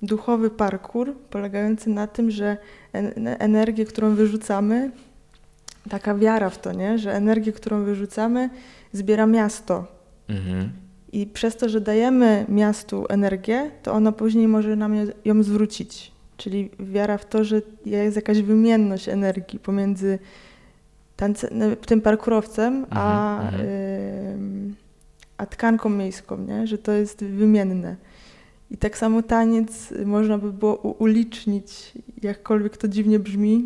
[0.02, 2.58] duchowy parkour polegający na tym, że
[2.94, 4.92] en- energię, którą wyrzucamy,
[5.90, 6.98] taka wiara w to, nie?
[7.00, 8.50] że energię, którą wyrzucamy,
[8.94, 9.88] zbiera miasto.
[10.30, 10.70] Mhm.
[11.12, 14.94] I przez to, że dajemy miastu energię, to ono później może nam
[15.26, 16.12] ją zwrócić.
[16.38, 20.20] Czyli wiara w to, że jest jakaś wymienność energii pomiędzy
[21.52, 23.62] no, tym parkurowcem, a, Mhm,
[24.34, 24.76] ym,
[25.38, 26.68] a tkanką miejską, nie?
[26.68, 27.96] że to jest wymienne.
[28.72, 31.92] I tak samo taniec można by było ulicznić,
[32.22, 33.66] jakkolwiek to dziwnie brzmi,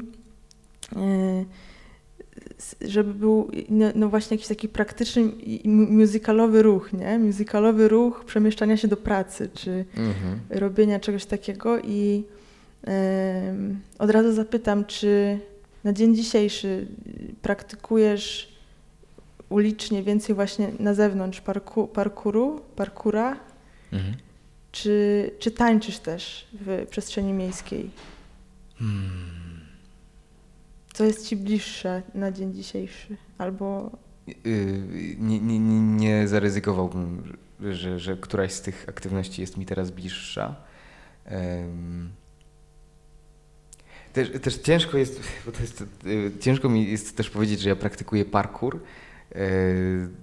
[2.58, 7.20] s- żeby był no, no właśnie jakiś taki praktyczny i- i mu- musicalowy ruch, nie?
[7.20, 10.40] Musicalowy ruch przemieszczania się do pracy, czy Mhm.
[10.50, 12.24] robienia czegoś takiego i
[14.00, 15.40] od razu zapytam, czy
[15.84, 16.88] na dzień dzisiejszy y,
[17.42, 18.50] praktykujesz
[19.50, 23.38] ulicznie więcej właśnie na zewnątrz parku, parkuru, parkura,
[23.94, 24.14] Mhm.
[24.72, 27.90] Czy, czy tańczysz też w przestrzeni miejskiej?
[30.94, 33.18] Co jest ci bliższe na dzień dzisiejszy?
[33.38, 33.92] Albo
[34.46, 37.38] Yy, Nie, nie, nie, zaryzykowałbym,
[37.72, 40.56] że, że któraś z tych aktywności jest mi teraz bliższa.
[44.14, 47.76] Też, też ciężko jest, bo to jest, yy, ciężko mi jest też powiedzieć, że ja
[47.76, 48.80] praktykuję parkour.
[49.36, 50.16] Yy, mm,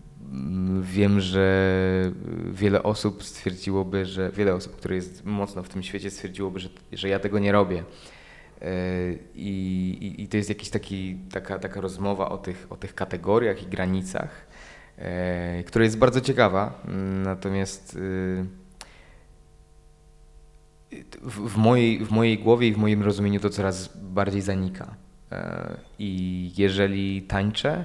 [0.80, 2.12] Wiem, że
[2.52, 7.08] wiele osób stwierdziłoby, że wiele osób, które jest mocno w tym świecie, stwierdziłoby, że, że
[7.08, 7.76] ja tego nie robię.
[8.60, 8.66] Yy,
[9.34, 13.62] I, i, I to jest jakiś taki, taka, taka rozmowa o tych, o tych kategoriach
[13.62, 14.46] i granicach,
[14.98, 16.82] yy, która jest bardzo ciekawa.
[17.24, 18.46] Natomiast yy,
[21.22, 24.94] w, w, mojej, w mojej głowie i w moim rozumieniu to coraz bardziej zanika.
[25.32, 27.84] E, I jeżeli tańczę,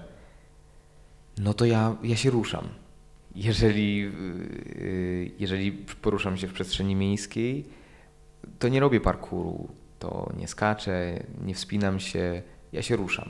[1.37, 2.67] no to ja, ja się ruszam.
[3.35, 4.11] Jeżeli,
[4.75, 5.71] y, jeżeli
[6.01, 7.65] poruszam się w przestrzeni miejskiej,
[8.59, 9.67] to nie robię parkouru,
[9.99, 12.41] to nie skaczę, nie wspinam się,
[12.73, 13.29] ja się ruszam.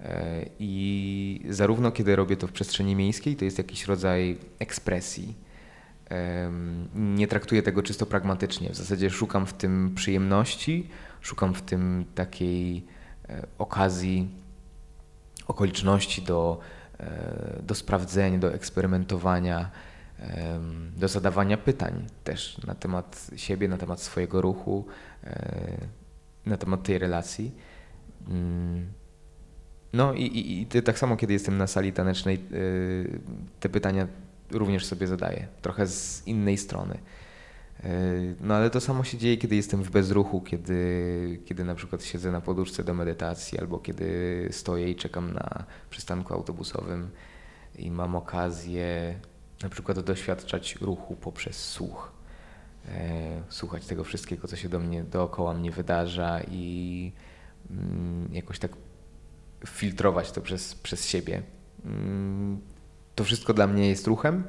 [0.00, 5.46] E, I zarówno kiedy robię to w przestrzeni miejskiej, to jest jakiś rodzaj ekspresji.
[6.94, 8.70] Nie traktuję tego czysto pragmatycznie.
[8.70, 10.88] W zasadzie szukam w tym przyjemności,
[11.20, 12.84] szukam w tym takiej
[13.28, 14.28] e, okazji,
[15.46, 16.60] okoliczności do,
[17.62, 19.70] do sprawdzenia, do eksperymentowania,
[20.96, 24.84] do zadawania pytań też na temat siebie, na temat swojego ruchu,
[25.24, 25.76] e,
[26.46, 27.52] na temat tej relacji.
[28.28, 28.86] Mm.
[29.92, 33.20] No i, i, i tak samo, kiedy jestem na sali tanecznej, y,
[33.60, 34.06] te pytania
[34.50, 36.98] również sobie zadaję, trochę z innej strony.
[37.84, 42.04] Y, No ale to samo się dzieje, kiedy jestem w bezruchu, kiedy, kiedy na przykład
[42.04, 47.10] siedzę na poduszce do medytacji, albo kiedy stoję i czekam na przystanku autobusowym
[47.78, 49.18] i mam okazję
[49.62, 52.12] na przykład doświadczać ruchu poprzez słuch.
[52.88, 57.12] E, Słuchać tego wszystkiego, co się do mnie dookoła mnie wydarza i
[57.70, 58.70] mm, jakoś tak
[59.66, 61.42] filtrować to przez, przez siebie.
[61.84, 62.60] Mm,
[63.14, 64.44] To wszystko dla mnie jest ruchem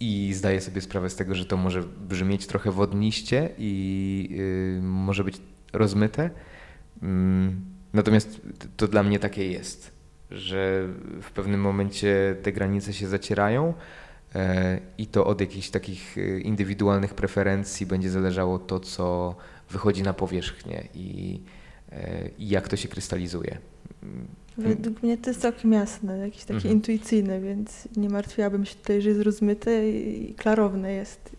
[0.00, 4.28] i zdaję sobie sprawę z tego, że to może brzmieć trochę wodniście i
[4.78, 5.36] y, może być
[5.72, 6.30] rozmyte.
[7.02, 8.40] Mm, Natomiast
[8.76, 9.92] to dla mnie takie jest,
[10.30, 10.88] że
[11.22, 13.74] w pewnym momencie te granice się zacierają
[14.34, 19.36] e, i to od jakichś takich y, indywidualnych preferencji będzie zależało to, co
[19.70, 21.40] wychodzi na powierzchnię i,
[21.92, 23.58] e, i jak to się krystalizuje.
[24.58, 26.74] Według mnie to jest całkiem jasne, jakieś takie Mhm.
[26.74, 31.36] intuicyjne, więc nie martwiłabym się tutaj, że jest rozmyte i klarowne jest.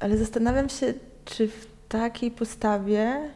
[0.00, 0.94] Ale zastanawiam się,
[1.24, 3.30] czy w takiej postawie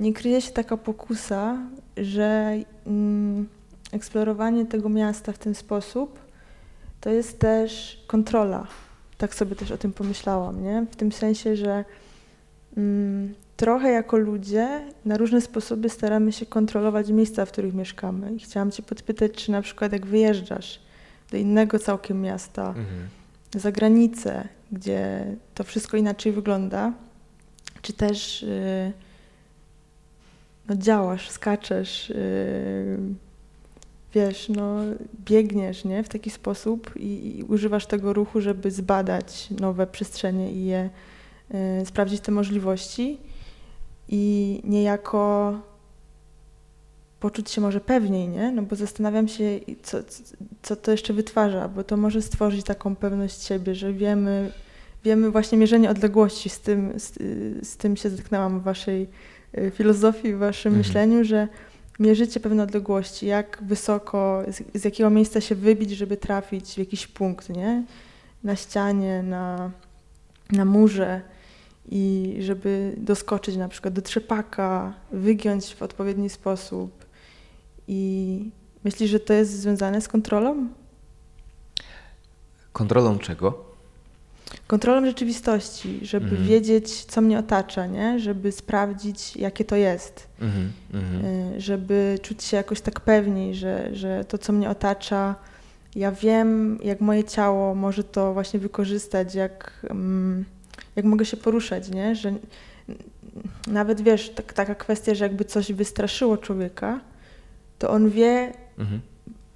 [0.00, 1.58] nie kryje się taka pokusa,
[1.96, 2.56] że
[2.86, 3.48] mm,
[3.92, 6.18] eksplorowanie tego miasta w ten sposób
[7.00, 8.66] to jest też kontrola.
[9.18, 10.86] Tak sobie też o tym pomyślałam, nie?
[10.90, 11.84] W tym sensie, że
[12.76, 18.32] mm, trochę jako ludzie na różne sposoby staramy się kontrolować miejsca, w których mieszkamy.
[18.34, 20.80] I chciałam Cię podpytać, czy na przykład jak wyjeżdżasz
[21.30, 23.08] do innego całkiem miasta, Mhm.
[23.56, 26.92] za granicę, gdzie to wszystko inaczej wygląda,
[27.82, 28.92] czy też y,
[30.68, 32.98] no, działasz, skaczesz, y,
[34.14, 34.76] wiesz, no,
[35.24, 36.02] biegniesz nie?
[36.02, 40.90] w taki sposób i, i używasz tego ruchu, żeby zbadać nowe przestrzenie i je
[41.82, 43.18] y, sprawdzić te możliwości
[44.08, 45.52] i niejako
[47.20, 48.52] poczuć się może pewniej, nie?
[48.52, 49.44] No bo zastanawiam się,
[49.82, 49.98] co,
[50.62, 54.52] co to jeszcze wytwarza, bo to może stworzyć taką pewność siebie, że wiemy,
[55.04, 57.12] wiemy właśnie mierzenie odległości, z tym, z,
[57.68, 59.08] z tym się zetknęłam w waszej
[59.58, 60.86] y, filozofii, w waszym Mhm.
[60.86, 61.48] myśleniu, że
[61.98, 67.06] mierzycie pewne odległości, jak wysoko, z, z jakiego miejsca się wybić, żeby trafić w jakiś
[67.06, 67.84] punkt, nie?
[68.44, 69.70] Na ścianie, na,
[70.52, 71.20] na murze
[71.94, 77.04] i żeby doskoczyć na przykład do trzepaka, wygiąć w odpowiedni sposób.
[77.88, 78.50] I
[78.84, 80.68] myślisz, że to jest związane z kontrolą?
[82.72, 83.72] Kontrolą czego?
[84.66, 86.44] kontrolą rzeczywistości, żeby Mhm.
[86.44, 88.18] wiedzieć, co mnie otacza, nie?
[88.18, 91.24] żeby sprawdzić, jakie to jest, Mhm, mhm.
[91.24, 95.34] y, żeby czuć się jakoś tak pewniej, że, że to, co mnie otacza,
[95.96, 100.44] ja wiem, jak moje ciało może to właśnie wykorzystać, jak, mm,
[100.96, 102.16] jak mogę się poruszać, nie?
[102.16, 102.32] że
[103.66, 107.00] nawet wiesz, tak, taka kwestia, że jakby coś wystraszyło człowieka,
[107.78, 109.00] to on wie Mhm.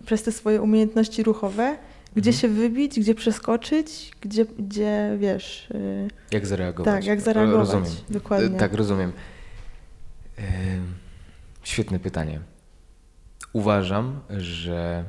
[0.07, 1.77] przez te swoje umiejętności ruchowe,
[2.17, 2.41] gdzie Mhm.
[2.41, 5.71] się wybić, gdzie przeskoczyć, gdzie, gdzie wiesz.
[5.71, 6.95] y, Jak zareagować?
[6.95, 7.59] tak, jak zareagować.
[7.69, 7.93] Rozumiem.
[8.11, 8.57] Dokładnie.
[8.57, 9.13] E, Tak, rozumiem.
[10.37, 10.95] Em,
[11.63, 12.41] Świetne pytanie.
[13.53, 15.05] Uważam, że,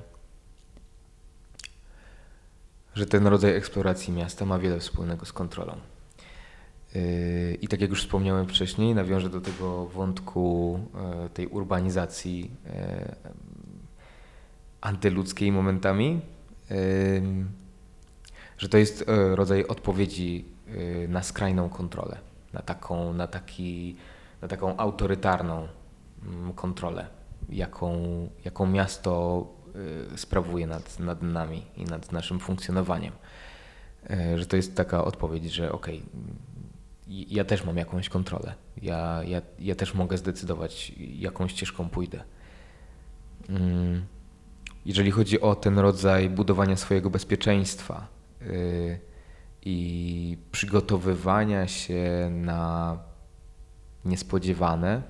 [2.96, 5.78] że ten rodzaj eksploracji miasta ma wiele wspólnego z kontrolą.
[6.98, 10.80] Yy, I tak jak już wspomniałem wcześniej, nawiążę do tego wątku
[11.26, 13.16] e, tej urbanizacji e,
[14.82, 16.22] antyludzkiej momentami,
[16.72, 17.52] ym,
[18.58, 20.46] że to jest e, rodzaj odpowiedzi
[21.08, 22.18] na skrajną kontrolę,
[22.54, 23.96] na taką, na taki,
[24.42, 25.68] na taką autorytarną
[26.26, 27.08] mm, kontrolę,
[27.50, 28.00] jaką,
[28.46, 29.48] jaką miasto
[30.16, 33.14] sprawuje nad, nad nami i nad naszym funkcjonowaniem.
[34.36, 36.02] Że to jest taka odpowiedź, że okej, i-
[37.10, 42.24] ja też mam jakąś kontrolę, ja, ja, ja też mogę zdecydować, jaką ścieżką pójdę.
[43.50, 44.06] Mm.
[44.86, 48.08] Jeżeli chodzi o ten rodzaj budowania swojego bezpieczeństwa
[48.42, 49.00] yy,
[49.66, 52.98] i przygotowywania się na
[54.06, 55.02] niespodziewane,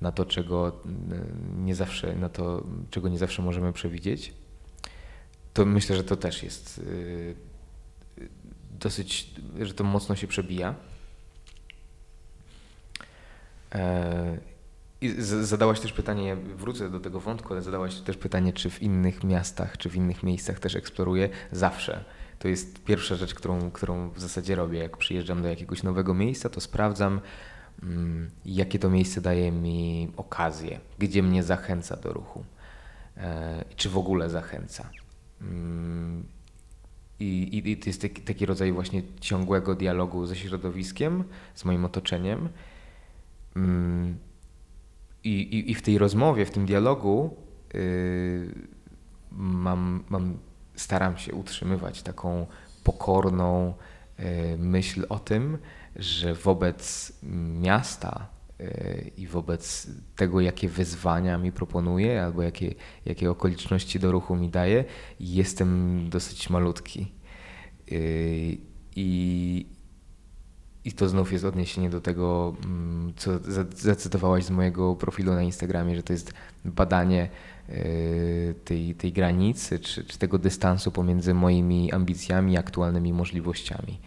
[0.00, 1.18] na to, czego yy,
[1.64, 4.34] nie zawsze, na to, czego nie zawsze możemy przewidzieć,
[5.54, 8.28] to myślę, że to też jest yy,
[8.70, 10.74] dosyć, że to mocno się przebija.
[13.74, 14.38] E,
[15.00, 19.24] I zadałaś też pytanie, wrócę do tego wątku, ale zadałaś też pytanie, czy w innych
[19.24, 21.28] miastach, czy w innych miejscach też eksploruję.
[21.52, 22.04] Zawsze.
[22.38, 24.78] To jest pierwsza rzecz, którą, którą w zasadzie robię.
[24.78, 27.20] Jak przyjeżdżam do jakiegoś nowego miejsca, to sprawdzam,
[27.82, 32.44] mm, jakie to miejsce daje mi okazję, gdzie mnie zachęca do ruchu,
[33.16, 34.90] e, czy w ogóle zachęca.
[35.40, 36.24] Mm,
[37.20, 41.84] I, i, I to jest taki, taki rodzaj właśnie ciągłego dialogu ze środowiskiem, z moim
[41.84, 42.48] otoczeniem.
[43.58, 44.18] Mm,
[45.24, 47.36] I, i, I w tej rozmowie, w tym dialogu
[47.74, 48.54] yy,
[49.32, 50.38] mam, mam,
[50.74, 52.46] staram się utrzymywać taką
[52.84, 53.74] pokorną
[54.18, 54.24] yy,
[54.58, 55.58] myśl o tym,
[55.96, 57.12] że wobec
[57.60, 58.28] miasta
[58.58, 62.74] yy, i wobec tego, jakie wyzwania mi proponuje, albo jakie,
[63.06, 64.84] jakie okoliczności do ruchu mi daje,
[65.20, 67.12] jestem dosyć malutki.
[68.96, 69.66] I,
[70.84, 75.42] i to znów jest odniesienie do tego, mm, co za- zacytowałaś z mojego profilu na
[75.42, 76.32] Instagramie, że to jest
[76.64, 77.28] badanie
[77.68, 84.00] y, tej, tej granicy, czy, czy tego dystansu pomiędzy moimi ambicjami i aktualnymi możliwościami.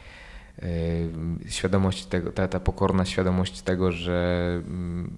[0.64, 1.10] Y,
[1.50, 5.18] Świadomość tego, ta, ta pokorna świadomość tego, że mm,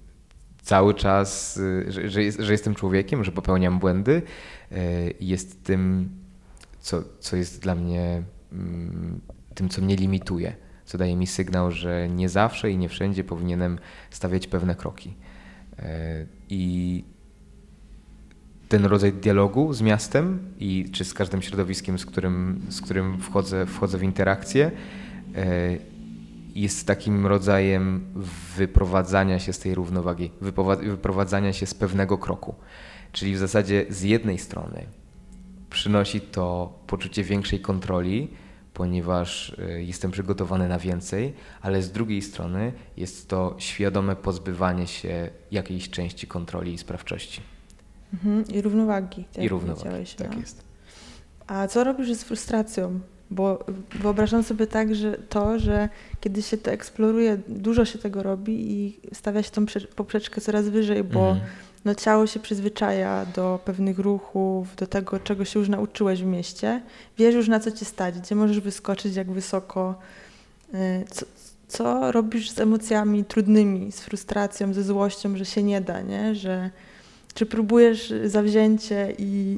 [0.61, 4.21] cały czas, y, że, że, jest, że jestem człowiekiem, że popełniam błędy,
[5.19, 6.09] jest tym,
[6.79, 8.23] co, co jest dla mnie
[8.53, 9.19] mm,
[9.55, 13.79] tym, co mnie limituje, co daje mi sygnał, że nie zawsze i nie wszędzie powinienem
[14.09, 15.13] stawiać pewne kroki.
[15.79, 17.03] E, I
[18.69, 23.65] ten rodzaj dialogu z miastem i czy z każdym środowiskiem, z którym, z którym wchodzę,
[23.65, 24.71] wchodzę w interakcję,
[25.35, 25.77] e,
[26.55, 28.05] jest takim rodzajem
[28.57, 30.31] wyprowadzania się z tej równowagi,
[30.81, 32.55] wyprowadzania się z pewnego kroku.
[33.11, 34.85] Czyli w zasadzie z jednej strony
[35.69, 38.27] przynosi to poczucie większej kontroli,
[38.73, 45.29] ponieważ y, jestem przygotowany na więcej, ale z drugiej strony jest to świadome pozbywanie się
[45.51, 47.41] jakiejś części kontroli i sprawczości.
[48.13, 48.47] Mhm.
[48.47, 49.23] I równowagi.
[49.33, 50.05] tak I równowagi.
[50.17, 50.39] Tak no.
[50.39, 50.63] jest.
[51.47, 52.99] A co robisz z frustracją?
[53.31, 53.65] Bo
[53.95, 58.99] wyobrażam sobie tak, że to, że kiedy się to eksploruje, dużo się tego robi i
[59.13, 61.49] stawia się tą prze- poprzeczkę coraz wyżej, bo Mhm.
[61.85, 66.81] No, ciało się przyzwyczaja do pewnych ruchów, do tego, czego się już nauczyłeś w mieście.
[67.17, 69.95] Wiesz już na co cię stać, gdzie możesz wyskoczyć, jak wysoko.
[70.73, 71.25] Y, Co,
[71.67, 76.35] co robisz z emocjami trudnymi, z frustracją, ze złością, że się nie da, nie?
[76.35, 76.69] Że,
[77.33, 79.57] czy próbujesz zawzięcie i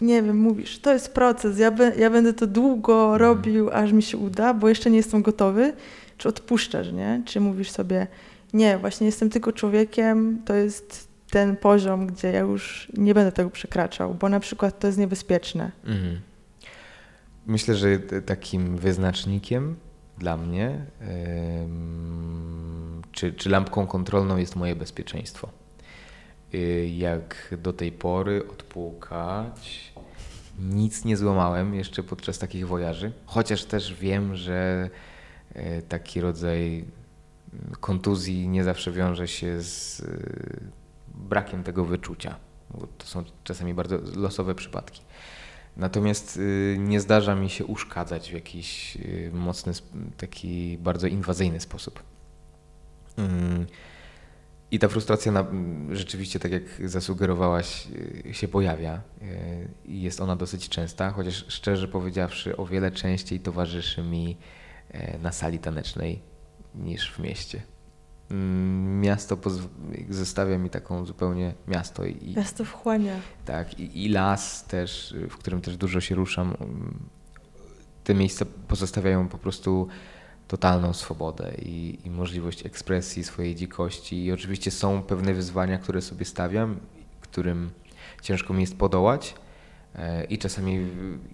[0.00, 4.02] nie wiem, mówisz, to jest proces, ja, be, ja będę to długo robił, aż mi
[4.02, 5.72] się uda, bo jeszcze nie jestem gotowy,
[6.18, 7.22] czy odpuszczasz, nie?
[7.24, 8.06] Czy mówisz sobie,
[8.52, 13.50] nie, właśnie jestem tylko człowiekiem, to jest ten poziom, gdzie ja już nie będę tego
[13.50, 15.70] przekraczał, bo na przykład to jest niebezpieczne.
[15.84, 16.20] Mhm.
[17.46, 19.76] Myślę, że takim wyznacznikiem
[20.18, 20.84] dla mnie,
[23.12, 25.48] czy, czy lampką kontrolną jest moje bezpieczeństwo.
[26.54, 29.92] Y, Jak do tej pory odpłukać
[30.60, 34.90] nic nie złamałem jeszcze podczas takich wojaży, chociaż też wiem, że
[35.54, 36.84] e, taki rodzaj
[37.80, 40.02] kontuzji nie zawsze wiąże się z
[41.20, 42.36] brakiem tego wyczucia,
[42.98, 45.02] to są czasami bardzo losowe przypadki.
[45.76, 49.72] Natomiast y, nie zdarza mi się uszkadzać w jakiś y, mocny,
[50.16, 52.02] taki bardzo inwazyjny sposób.
[53.16, 53.66] Mm.
[54.70, 55.46] I ta frustracja na,
[55.90, 57.88] rzeczywiście, tak jak zasugerowałaś,
[58.26, 59.00] y, się pojawia
[59.84, 64.36] i jest ona dosyć częsta, chociaż szczerze powiedziawszy, o wiele częściej towarzyszy mi
[64.90, 66.22] e, na sali tanecznej
[66.74, 67.62] niż w mieście.
[68.30, 69.36] Mm, miasto
[70.10, 72.04] zostawia mi taką zupełnie miasto.
[72.04, 73.16] I, miasto wchłania.
[73.44, 76.56] Tak, i, i, las też, w którym też dużo się ruszam.
[78.04, 79.88] Te miejsca pozostawiają po prostu
[80.48, 84.24] totalną swobodę i, i możliwość ekspresji swojej dzikości.
[84.24, 86.80] I oczywiście są pewne wyzwania, które sobie stawiam,
[87.20, 87.70] którym
[88.22, 89.34] ciężko mi jest podołać.
[89.94, 90.86] E, I czasami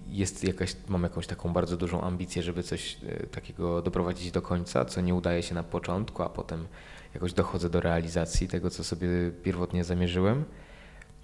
[0.09, 4.85] jest jakaś, mam jakąś taką bardzo dużą ambicję, żeby coś e, takiego doprowadzić do końca,
[4.85, 6.67] co nie udaje się na początku, a potem
[7.15, 9.09] jakoś dochodzę do realizacji tego, co sobie
[9.43, 10.45] pierwotnie zamierzyłem.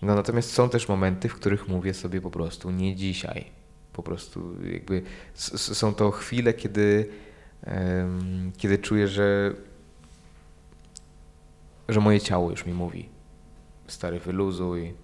[0.03, 3.45] No natomiast są też momenty, w których mówię sobie po prostu nie dzisiaj.
[3.93, 5.03] Po prostu jakby
[5.35, 7.09] są to chwile, kiedy,
[8.57, 9.55] kiedy czuję, że,
[11.89, 13.09] że moje ciało już mi mówi
[13.87, 14.95] stary wyluzuj,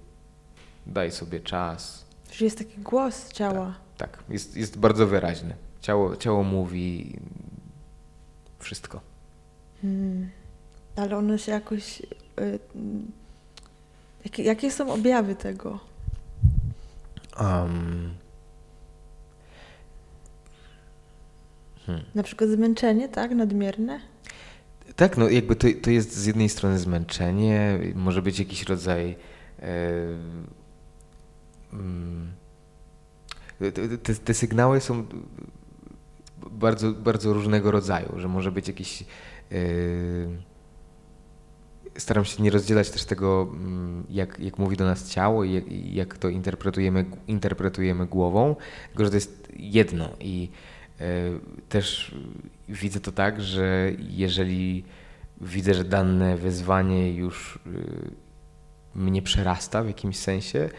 [0.86, 2.07] daj sobie czas,
[2.38, 3.74] że jest taki głos ciała.
[3.96, 4.24] Tak, tak.
[4.30, 5.54] Jest, jest bardzo wyraźny.
[5.80, 7.18] Ciało, ciało mówi
[8.58, 9.00] wszystko.
[9.82, 10.30] Hmm.
[10.96, 12.00] Ale ono się jakoś.
[12.40, 12.58] Y,
[14.24, 15.78] jakie, jakie są objawy tego?
[17.40, 18.14] Um.
[21.86, 22.04] Hmm.
[22.14, 23.30] Na przykład zmęczenie, tak?
[23.30, 24.00] Nadmierne?
[24.96, 29.16] Tak, no jakby to, to jest z jednej strony zmęczenie, może być jakiś rodzaj.
[29.58, 30.46] Mm,
[34.02, 35.06] te, te, sygnały są
[36.50, 39.04] bardzo, bardzo różnego rodzaju, że może być jakiś.
[39.50, 39.58] Yy,
[41.96, 45.64] staram się nie rozdzielać też tego, mm, jak, jak mówi do nas ciało i jak,
[45.72, 48.56] jak to interpretujemy, interpretujemy głową,
[48.88, 50.08] tylko że to jest jedno.
[50.20, 50.50] I
[51.00, 51.06] yy,
[51.68, 52.14] też
[52.68, 54.84] widzę to tak, że jeżeli
[55.40, 58.10] widzę, że dane wyzwanie już yy,
[58.94, 60.70] mnie przerasta w jakimś sensie,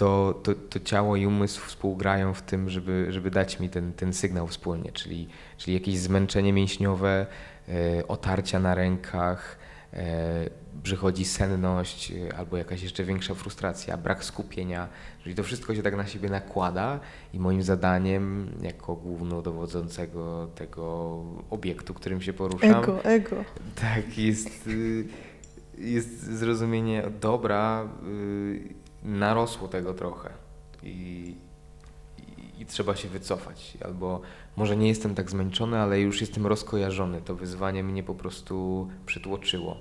[0.00, 4.12] to, to, to ciało i umysł współgrają w tym, żeby, żeby dać mi ten, ten
[4.12, 7.26] sygnał wspólnie, czyli, czyli jakieś zmęczenie mięśniowe,
[7.68, 9.58] e, otarcia na rękach,
[9.92, 10.50] e,
[10.82, 14.88] przychodzi senność e, albo jakaś jeszcze większa frustracja, brak skupienia,
[15.22, 17.00] czyli to wszystko się tak na siebie nakłada
[17.34, 23.36] i moim zadaniem jako głównodowodzącego tego obiektu, którym się poruszam, ego, ego.
[23.74, 25.04] tak, jest, y,
[25.78, 30.30] jest zrozumienie dobra, y, narosło tego trochę
[30.82, 31.34] i,
[32.18, 33.78] i, i, trzeba się wycofać.
[33.84, 34.20] Albo
[34.56, 37.22] może nie jestem tak zmęczony, ale już jestem rozkojarzony.
[37.22, 39.76] To wyzwanie mnie po prostu przytłoczyło.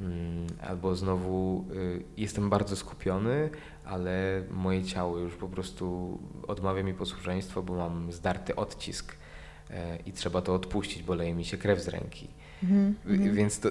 [0.00, 3.50] Mm, albo znowu y, jestem bardzo skupiony,
[3.84, 9.74] ale moje ciało już po prostu odmawia mi posłuszeństwa, bo mam zdarty odcisk y,
[10.06, 12.28] i trzeba to odpuścić, bo leje mi się krew z ręki.
[12.62, 13.32] Mm -hmm.
[13.32, 13.68] Więc to,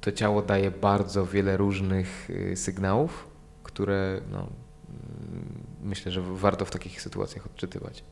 [0.00, 3.33] to ciało daje bardzo wiele różnych y, sygnałów,
[3.74, 8.04] które no, mm, myślę, że warto w takich sytuacjach odczytywać.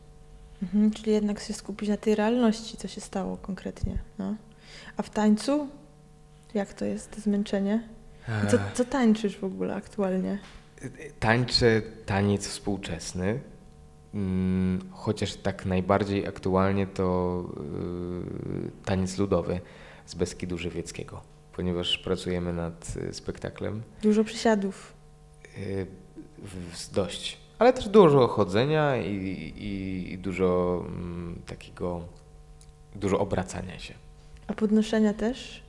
[0.62, 3.98] Mhm, czyli jednak się skupić na tej realności, co się stało konkretnie.
[4.18, 4.36] No.
[4.96, 5.68] A w tańcu?
[6.54, 7.88] Jak to jest, zmęczenie?
[8.50, 10.38] Co, co tańczysz w ogóle aktualnie?
[11.20, 13.40] Tańczę taniec współczesny,
[14.14, 17.44] mm, chociaż tak najbardziej aktualnie to
[18.64, 19.60] yy, taniec ludowy
[20.06, 21.20] z Beskidu Żywieckiego,
[21.52, 23.82] ponieważ pracujemy nad y, spektaklem.
[24.02, 25.01] Dużo przysiadów.
[26.92, 27.38] Dość.
[27.58, 29.14] Ale też dużo chodzenia i,
[29.56, 32.00] i, i dużo mm, takiego,
[32.94, 33.94] dużo obracania się.
[34.46, 35.62] A podnoszenia też?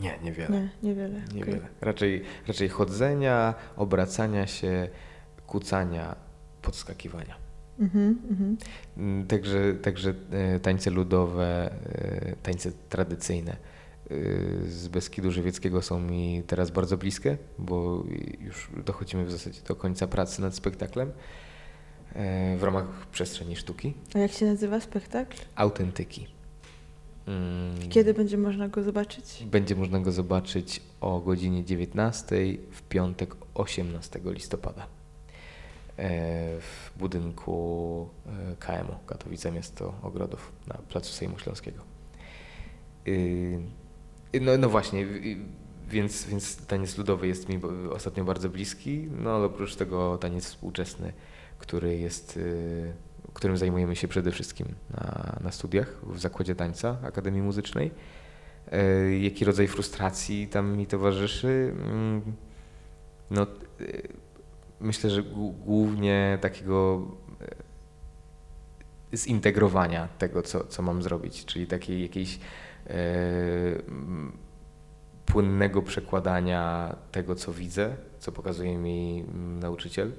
[0.00, 0.60] Nie, niewiele.
[0.60, 1.20] Nie, niewiele.
[1.34, 1.58] niewiele.
[1.58, 1.70] Okay.
[1.80, 4.88] Raczej, raczej chodzenia, obracania się,
[5.46, 6.16] kucania,
[6.62, 7.36] podskakiwania.
[7.80, 9.26] Mm-hmm, mm-hmm.
[9.26, 13.56] Także, także e, tańce ludowe, e, tańce tradycyjne
[14.68, 18.04] z Beskidu Żywieckiego są mi teraz bardzo bliskie, bo
[18.40, 21.12] już dochodzimy w zasadzie do końca pracy nad spektaklem
[22.14, 23.94] e, w ramach przestrzeni sztuki.
[24.14, 25.36] A jak się nazywa spektakl?
[25.54, 26.26] Autentyki.
[27.26, 27.88] Mm.
[27.88, 29.44] Kiedy będzie można go zobaczyć?
[29.50, 32.36] Będzie można go zobaczyć o godzinie 19
[32.70, 34.86] w piątek 18 listopada e,
[36.60, 38.08] w budynku
[38.58, 41.80] KMU Katowice Miasto Ogrodów na Placu Sejmu Śląskiego.
[44.40, 45.06] No, no właśnie,
[45.88, 47.60] więc, więc taniec ludowy jest mi
[47.90, 51.12] ostatnio bardzo bliski, no ale oprócz tego taniec współczesny
[51.58, 52.92] który jest, y,
[53.34, 57.90] którym zajmujemy się przede wszystkim na, na studiach w Zakładzie Tańca Akademii Muzycznej.
[58.72, 61.74] Y, Jaki rodzaj frustracji tam mi towarzyszy?
[61.84, 62.22] Mm,
[63.30, 63.46] No,
[63.80, 64.08] y,
[64.80, 67.02] myślę, że głó- głównie takiego
[69.14, 72.38] zintegrowania tego, co, co mam zrobić, czyli takiej jakiejś
[75.26, 80.12] płynnego przekładania tego, co widzę, co pokazuje mi mm, nauczyciel,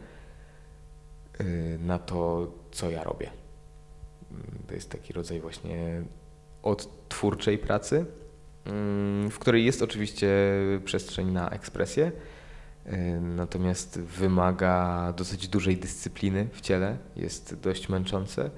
[1.41, 3.31] y, na to, co ja robię.
[4.67, 6.03] To jest taki rodzaj właśnie
[6.63, 8.05] odtwórczej pracy,
[8.65, 10.29] mm, w której jest oczywiście
[10.85, 12.11] przestrzeń na ekspresję,
[12.87, 12.91] y,
[13.21, 18.49] natomiast wymaga dosyć dużej dyscypliny w ciele, jest dość męczące.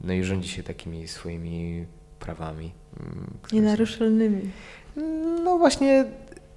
[0.00, 1.86] No i rządzi się takimi swoimi
[2.18, 2.72] prawami.
[3.00, 4.50] ym, które są- Nienaruszalnymi.
[5.44, 6.04] no właśnie,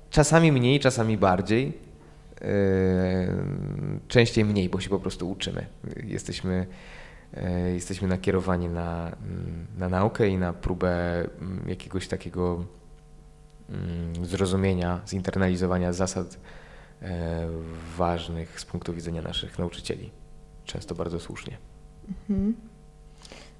[0.09, 1.65] czasami mniej, czasami bardziej.
[2.41, 2.47] Yy,
[4.07, 5.65] Częściej mniej, bo się po prostu uczymy.
[6.03, 6.67] Jesteśmy,
[7.33, 7.41] yy,
[7.73, 12.65] jesteśmy nakierowani na, mm, na naukę i na próbę mm, jakiegoś takiego
[13.69, 16.39] mm, zrozumienia, zinternalizowania zasad
[17.01, 17.07] yy,
[17.97, 20.11] ważnych z punktu widzenia naszych nauczycieli.
[20.65, 21.57] Często bardzo słusznie.
[22.29, 22.53] Mhm.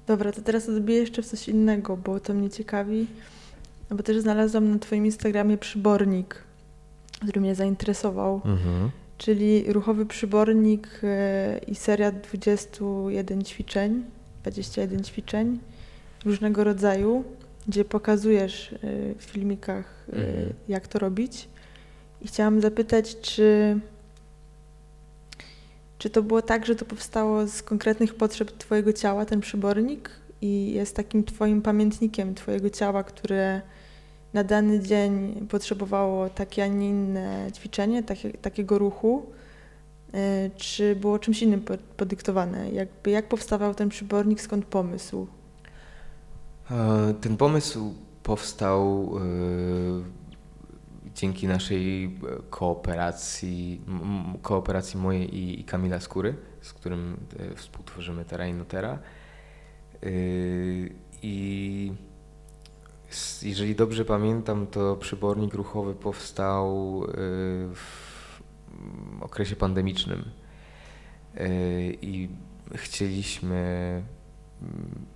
[0.06, 3.06] Dobra, to teraz odbiję jeszcze w coś innego, bo to mnie ciekawi.
[3.90, 6.42] Bo też znalazłam na Twoim Instagramie przybornik,
[7.22, 8.40] który mnie zainteresował,
[9.18, 14.02] czyli ruchowy przybornik e, i seria 21 ćwiczeń,
[14.42, 15.58] 21 ćwiczeń
[16.24, 17.24] różnego rodzaju,
[17.68, 18.76] gdzie pokazujesz e,
[19.18, 20.52] w filmikach, e, Mhm.
[20.68, 21.48] jak to robić.
[22.22, 23.78] I chciałam zapytać, czy
[26.02, 30.72] czy to było tak, że to powstało z konkretnych potrzeb Twojego ciała, ten przybornik, i
[30.72, 33.60] jest takim Twoim pamiętnikiem Twojego ciała, które
[34.32, 39.26] na dany dzień potrzebowało takie, a nie inne ćwiczenie, takie, takiego ruchu?
[40.14, 42.70] E, Czy było czymś innym po- podyktowane?
[42.70, 45.26] Jakby, jak powstawał ten przybornik, skąd pomysł?
[46.70, 50.21] E, Ten pomysł powstał e,
[51.14, 52.10] dzięki naszej e,
[52.50, 53.80] kooperacji,
[54.42, 58.98] kooperacji mojej i, i Kamila Skóry, z którym e, współtworzymy Terra Notera.
[60.02, 60.08] E,
[61.22, 61.92] I
[63.42, 67.08] jeżeli dobrze pamiętam, to przybornik ruchowy powstał e,
[67.74, 68.42] w
[69.20, 70.30] okresie pandemicznym.
[72.02, 72.28] I
[72.74, 73.56] chcieliśmy
[74.62, 75.06] mm,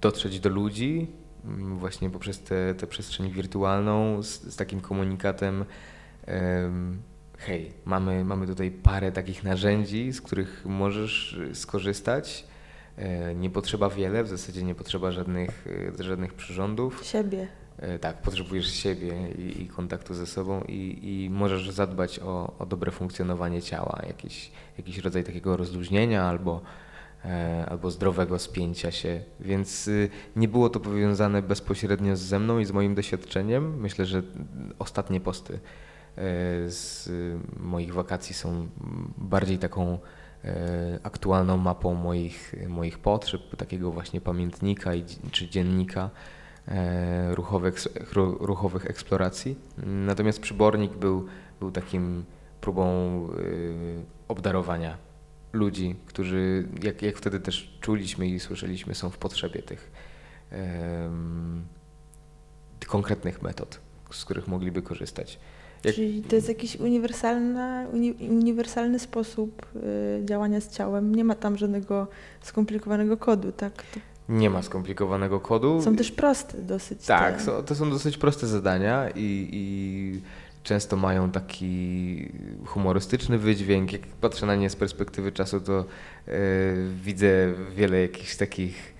[0.00, 1.06] dotrzeć do ludzi
[1.78, 5.64] właśnie poprzez tę tę przestrzeń wirtualną z, z takim komunikatem
[6.26, 7.02] em,
[7.38, 12.46] hej, mamy, mamy tutaj parę takich narzędzi, z których możesz y, skorzystać.
[12.96, 15.66] E, Nie potrzeba wiele, w zasadzie nie potrzeba żadnych,
[16.00, 17.04] y, żadnych przyrządów.
[17.04, 17.48] Siebie.
[17.78, 22.66] E, Tak, potrzebujesz siebie i, i kontaktu ze sobą i, i możesz zadbać o, o
[22.66, 26.60] dobre funkcjonowanie ciała, jakiś, jakiś rodzaj takiego rozluźnienia albo,
[27.68, 29.20] albo zdrowego spięcia się.
[29.40, 33.80] Więc y, nie było to powiązane bezpośrednio ze mną i z moim doświadczeniem.
[33.80, 34.22] Myślę, że
[34.78, 35.58] ostatnie posty e,
[36.70, 38.68] z y, moich wakacji są
[39.18, 39.98] bardziej taką
[40.44, 44.90] e, aktualną mapą moich, moich potrzeb, takiego właśnie pamiętnika
[45.30, 46.10] czy dziennika
[46.68, 47.74] e, ruchowych,
[48.12, 49.58] ru- ruchowych eksploracji.
[49.86, 51.26] Natomiast przybornik był,
[51.60, 52.24] był takim
[52.60, 52.86] próbą
[53.38, 55.11] y, obdarowania
[55.52, 59.90] ludzi, którzy, jak, jak wtedy też czuliśmy i słyszeliśmy, są w potrzebie tych
[60.50, 61.62] em,
[62.86, 63.80] konkretnych metod,
[64.10, 65.38] z których mogliby korzystać.
[65.84, 71.14] Jak- Czyli to jest jakiś uniwersalna, uni, uniwersalny sposób y, działania z ciałem.
[71.14, 72.06] Nie ma tam żadnego
[72.40, 73.72] skomplikowanego kodu, tak?
[73.82, 75.82] To Nie ma skomplikowanego kodu.
[75.82, 77.06] są też proste dosyć.
[77.06, 80.22] Tak, te- są, to są dosyć proste zadania i, i
[80.62, 82.32] często mają taki
[82.66, 83.92] humorystyczny wydźwięk.
[83.92, 85.84] Jak patrzę na nie z perspektywy czasu, to e,
[87.04, 88.94] widzę wiele jakichś takich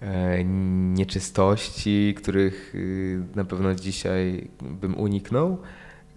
[0.00, 0.44] e,
[0.94, 5.58] nieczystości, których y, na pewno dzisiaj bym uniknął.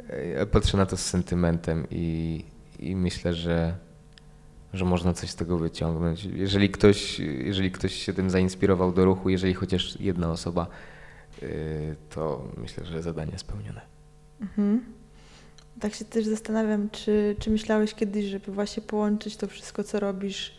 [0.08, 2.45] E, Patrzę na to z sentymentem i,
[2.80, 3.78] i myślę, że,
[4.74, 6.24] że można coś z tego wyciągnąć.
[6.24, 10.68] Jeżeli ktoś, jeżeli ktoś się tym zainspirował do ruchu, jeżeli chociaż jedna osoba,
[11.43, 13.99] y, to myślę, że zadanie spełnione.
[14.42, 14.86] Mhm.
[15.80, 20.54] Tak się też zastanawiam, czy, czy myślałeś kiedyś, żeby właśnie połączyć to wszystko, co robisz,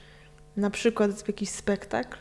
[0.56, 2.18] na przykład w jakiś spektakl,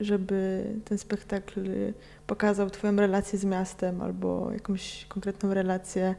[0.00, 1.94] żeby ten spektakl y,
[2.26, 6.14] pokazał Twoją relację z miastem albo jakąś konkretną relację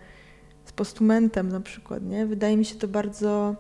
[0.66, 2.26] z postumentem na przykład, nie?
[2.26, 3.56] Wydaje mi się to bardzo,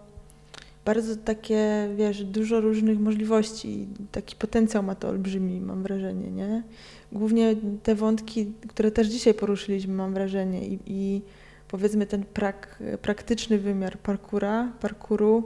[0.85, 6.63] bardzo takie, wiesz, dużo różnych możliwości i taki potencjał ma to olbrzymi, mam wrażenie, nie?
[7.11, 11.21] Głównie te wątki, które też dzisiaj poruszyliśmy, mam wrażenie i, i
[11.67, 15.43] powiedzmy ten prak, praktyczny wymiar parkura, parkuru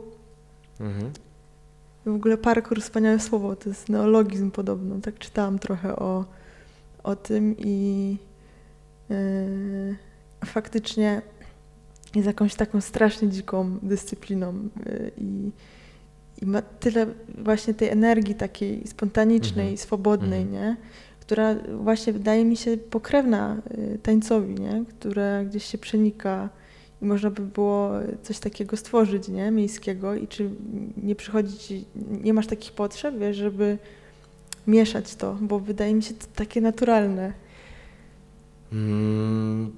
[0.79, 1.11] Mhm.
[2.05, 5.01] W ogóle parkour, wspaniałe słowo, to jest neologizm podobno.
[5.01, 6.25] Tak czytałam trochę o,
[7.03, 8.17] o tym i
[9.09, 9.95] yy,
[10.45, 11.21] faktycznie
[12.15, 15.51] jest jakąś taką strasznie dziką dyscypliną yy, i,
[16.41, 17.05] i ma tyle
[17.37, 19.77] właśnie tej energii takiej spontanicznej, Mhm.
[19.77, 20.51] swobodnej, Mhm.
[20.63, 20.75] nie?
[21.21, 24.83] która właśnie wydaje mi się pokrewna y, tańcowi, nie?
[24.89, 26.49] która gdzieś się przenika
[27.01, 27.91] i można by było
[28.23, 29.51] coś takiego stworzyć, nie?
[29.51, 30.49] Miejskiego i czy
[31.03, 31.85] nie przychodzi ci,
[32.23, 33.77] nie masz takich potrzeb, wiesz, żeby
[34.67, 37.33] mieszać to, bo wydaje mi się to takie naturalne.
[38.71, 39.71] Mm,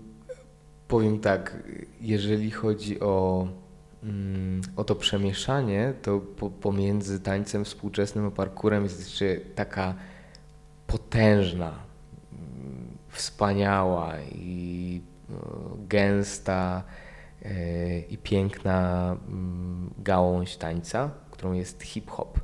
[0.92, 1.58] powiem tak,
[2.02, 3.48] jeżeli chodzi o,
[4.04, 9.96] mm, o to przemieszanie, to po, pomiędzy tańcem współczesnym a parkurem jest jeszcze taka
[10.88, 15.34] potężna, mm, wspaniała i e,
[15.88, 16.84] gęsta
[17.42, 22.39] e, i piękna mm, gałąź tańca, którą jest hip-hop.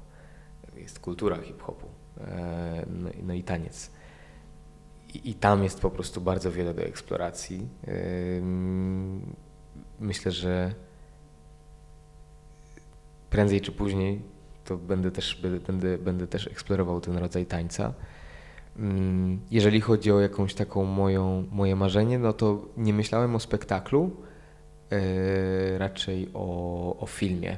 [0.75, 1.87] Jest kultura hip-hopu,
[2.21, 3.96] e, no, no i taniec.
[5.13, 7.67] I, tam jest po prostu bardzo wiele do eksploracji.
[9.99, 10.73] Myślę, że
[13.29, 14.21] prędzej czy później
[14.65, 17.93] to będę też, będę, będę też eksplorował ten rodzaj tańca.
[19.51, 24.11] Jeżeli chodzi o jakąś taką moją, moje marzenie, no to nie myślałem o spektaklu,
[24.91, 27.57] yy, raczej o, o filmie.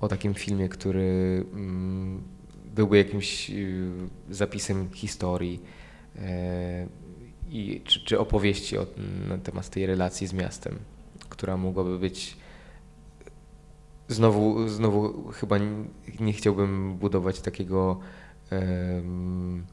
[0.00, 1.44] O takim filmie, który
[2.64, 3.90] byłby jakimś yy,
[4.30, 5.83] zapisem historii e,
[7.50, 8.86] i, czy, czy opowieści o,
[9.28, 10.78] na temat tej relacji z miastem,
[11.28, 12.36] która mogłaby być.
[14.08, 15.84] Znowu, znowu chyba nie,
[16.20, 18.00] nie chciałbym budować takiego
[18.50, 19.66] mm,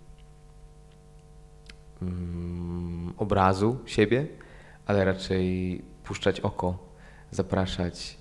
[3.18, 4.28] obrazu siebie,
[4.86, 6.96] ale raczej puszczać oko,
[7.32, 8.18] zapraszać,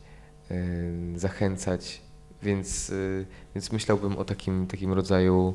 [0.49, 2.03] em, zachęcać,
[2.43, 5.55] więc, y, więc myślałbym o takim, takim rodzaju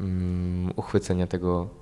[0.00, 1.81] mm, uchwycenia tego,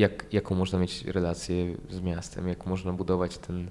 [0.00, 3.70] jak, jaką można mieć relację z miastem, jak można budować ten,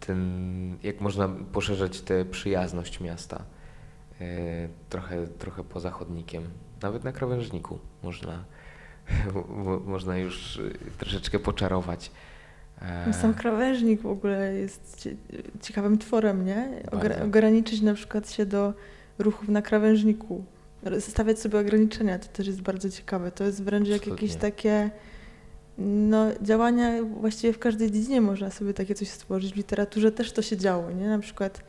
[0.00, 3.44] ten jak można poszerzać tę przyjazność miasta
[4.20, 4.24] e,
[4.88, 6.42] trochę, trochę poza chodnikiem.
[6.82, 8.44] Nawet na krawężniku można,
[9.64, 12.10] mo- można już y, troszeczkę poczarować.
[12.82, 15.16] E, Sam krawężnik w ogóle jest cie-
[15.62, 16.82] ciekawym tworem, nie?
[16.90, 18.72] Ogra- ograniczyć na przykład się do
[19.18, 20.44] ruchów na krawężniku.
[21.00, 23.30] Stawiać sobie ograniczenia, to też jest bardzo ciekawe.
[23.30, 24.90] To jest wręcz jak jakieś takie
[25.78, 29.52] no, działania właściwie w każdej dziedzinie można sobie takie coś stworzyć.
[29.52, 31.08] W literaturze też to się działo, nie?
[31.08, 31.60] Na przykład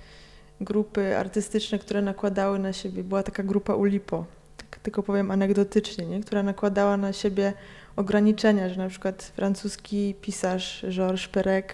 [0.62, 4.26] grupy artystyczne, które nakładały na siebie, była taka grupa Ulipo,
[4.58, 6.22] tak tylko powiem anegdotycznie, nie?
[6.22, 7.54] która nakładała na siebie
[7.96, 11.66] ograniczenia, że na przykład francuski pisarz Georges Perec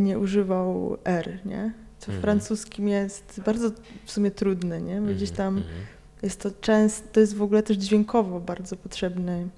[0.00, 1.72] nie używał R, nie?
[1.98, 2.22] Co w Mhm.
[2.22, 3.70] francuskim jest bardzo
[4.04, 5.00] w sumie trudne, nie?
[5.00, 5.74] Bo gdzieś mhm, tam mhm.
[6.22, 9.48] Jest to często, to jest w ogóle też dźwiękowo bardzo potrzebny,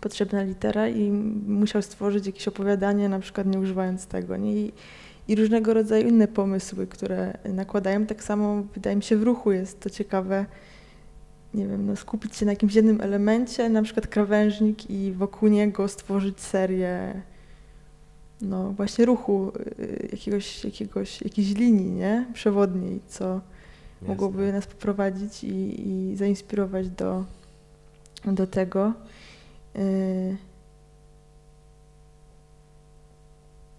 [0.00, 1.10] potrzebna litera i
[1.46, 4.52] musiał stworzyć jakieś opowiadanie, na przykład nie używając tego, nie?
[4.52, 4.72] I,
[5.28, 8.06] i różnego rodzaju inne pomysły, które nakładają.
[8.06, 10.46] Tak samo wydaje mi się w ruchu jest to ciekawe,
[11.54, 15.88] nie wiem, no, skupić się na jakimś jednym elemencie, na przykład krawężnik i wokół niego
[15.88, 17.22] stworzyć serię
[18.40, 22.26] no właśnie ruchu, y, jakiegoś, jakiegoś, jakiejś linii, nie?
[22.32, 23.40] Przewodniej, co
[24.02, 24.52] mogłoby Jasne.
[24.56, 27.24] nas poprowadzić i, i zainspirować do,
[28.24, 28.92] do tego.
[29.74, 30.36] Yy.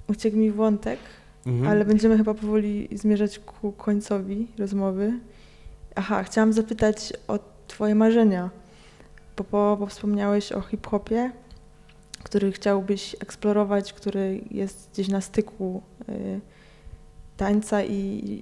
[0.08, 1.00] Uciekł mi wątek,
[1.46, 1.68] Mhm.
[1.72, 5.14] ale będziemy chyba powoli zmierzać ku końcowi rozmowy.
[5.96, 8.50] Aha, chciałam zapytać o Twoje marzenia,
[9.38, 11.32] bo, bo, bo wspomniałeś o hip-hopie,
[12.24, 16.40] który chciałbyś eksplorować, który jest gdzieś na styku y,
[17.42, 17.96] tańca i,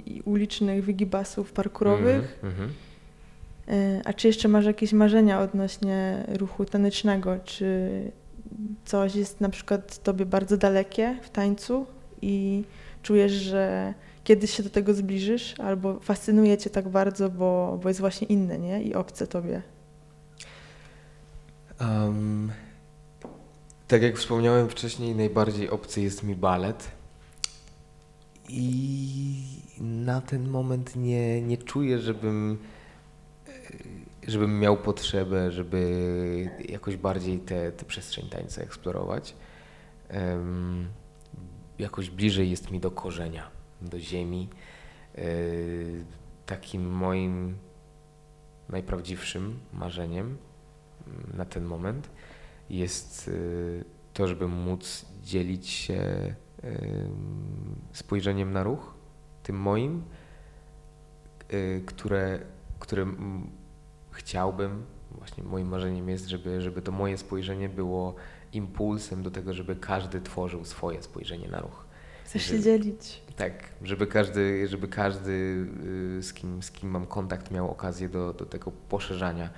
[0.05, 2.39] i ulicznych wygibasów parkurowych.
[2.43, 2.69] Mhm.
[3.69, 7.39] Y, A czy jeszcze masz jakieś marzenia odnośnie ruchu tanecznego?
[7.43, 7.89] Czy
[8.85, 11.85] coś jest na przykład tobie bardzo dalekie w tańcu
[12.21, 12.63] i
[13.03, 13.93] czujesz, że
[14.23, 18.59] kiedyś się do tego zbliżysz, albo fascynuje cię tak bardzo, bo, bo jest właśnie inne,
[18.59, 18.83] nie?
[18.83, 19.61] I obce tobie.
[21.79, 22.51] Em,
[23.87, 26.98] tak jak wspomniałem wcześniej, najbardziej obcy jest mi balet.
[28.49, 29.43] I
[29.79, 32.57] na ten moment nie, nie czuję, żebym,
[33.47, 33.51] e,
[34.27, 39.35] żebym miał potrzebę, żeby jakoś bardziej tę przestrzeń tańca eksplorować.
[40.07, 40.87] Em,
[41.79, 43.49] jakoś bliżej jest mi do korzenia,
[43.81, 44.49] do ziemi.
[45.15, 45.21] E,
[46.45, 47.57] takim moim
[48.69, 50.37] najprawdziwszym marzeniem
[51.07, 52.09] mm, na ten moment
[52.69, 53.83] jest y,
[54.13, 56.01] to, żeby móc dzielić się
[57.93, 58.93] spojrzeniem na ruch,
[59.43, 60.03] tym moim,
[61.53, 62.39] y, które,
[62.79, 63.05] które
[64.11, 68.15] chciałbym, właśnie moim marzeniem jest, żeby, żeby to moje spojrzenie było
[68.53, 71.85] impulsem do tego, żeby każdy tworzył swoje spojrzenie na ruch.
[72.25, 73.21] Chcesz Że- się dzielić.
[73.35, 73.53] Tak,
[73.83, 75.31] żeby każdy, żeby każdy
[76.19, 79.49] y, z, kim, z kim mam kontakt miał okazję do, do tego poszerzania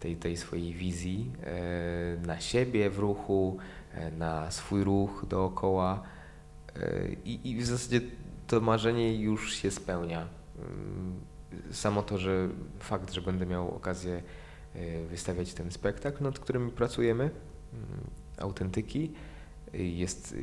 [0.00, 3.56] tej, tej swojej wizji e, na siebie w ruchu,
[3.94, 6.02] e, na swój ruch dookoła.
[6.76, 8.00] E, I, I w zasadzie
[8.46, 10.28] to marzenie już się spełnia.
[10.58, 11.32] Ym,
[11.70, 12.48] Samo to, że
[12.78, 14.22] fakt, że będę miał okazję
[14.74, 17.30] e, wystawiać ten spektakl, nad którym pracujemy, ym,
[18.38, 19.12] autentyki,
[19.72, 20.36] jest,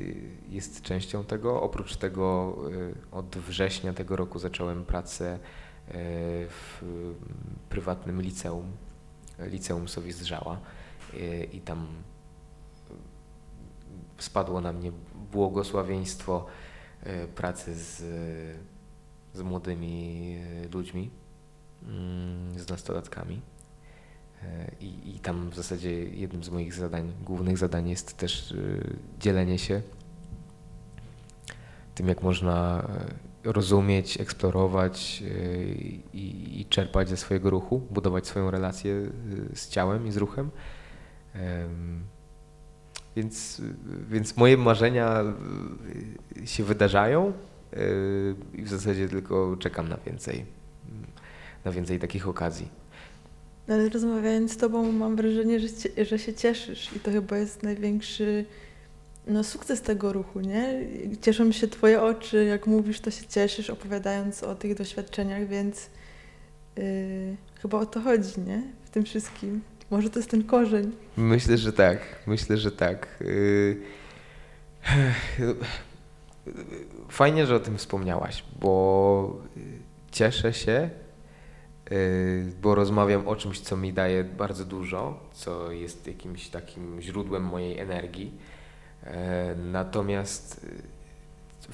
[0.49, 1.61] jest częścią tego.
[1.61, 5.39] Oprócz tego y, od września tego roku zacząłem pracę
[6.49, 7.15] w mm,
[7.69, 8.71] prywatnym liceum,
[9.39, 10.59] liceum Sowizdrzała
[11.53, 11.87] i tam
[14.23, 14.91] spadło na mnie
[15.31, 16.45] błogosławieństwo
[17.07, 17.97] y, pracy z,
[19.33, 21.09] z młodymi y, ludźmi,
[21.83, 23.41] mm, z nastolatkami.
[24.43, 28.53] E, I, I tam w zasadzie jednym z moich zadań, głównych zadań jest też
[29.19, 29.81] dzielenie się
[31.95, 32.87] tym, jak można
[33.45, 35.23] e, rozumieć, eksplorować
[36.13, 39.11] i, i czerpać ze swojego ruchu, budować swoją relację
[39.53, 40.51] z ciałem i z ruchem.
[43.19, 43.61] Więc,
[44.09, 45.23] więc moje marzenia
[46.41, 47.33] y, się wydarzają
[47.73, 50.45] y, i w zasadzie tylko czekam na więcej,
[51.65, 52.67] na więcej takich okazji.
[53.67, 55.67] No, Ale rozmawiając z tobą mam wrażenie, że,
[56.05, 58.45] że się cieszysz i to chyba jest największy
[59.27, 60.85] no, sukces tego ruchu, nie?
[61.21, 65.89] Cieszą się twoje oczy, jak mówisz, to się cieszysz, opowiadając o tych doświadczeniach, więc
[66.77, 66.83] yy,
[67.61, 68.63] chyba o to chodzi, nie?
[68.85, 69.61] W tym wszystkim.
[69.91, 70.91] Może to jest ten korzeń.
[71.17, 71.99] Myślę, że tak.
[72.27, 73.07] Myślę, że tak.
[73.21, 73.81] Yy,
[77.09, 79.41] Fajnie, że o tym wspomniałaś, bo
[80.11, 80.89] cieszę się,
[82.61, 87.79] bo rozmawiam o czymś, co mi daje bardzo dużo, co jest jakimś takim źródłem mojej
[87.79, 88.33] energii.
[89.03, 89.11] Yy,
[89.71, 90.67] Natomiast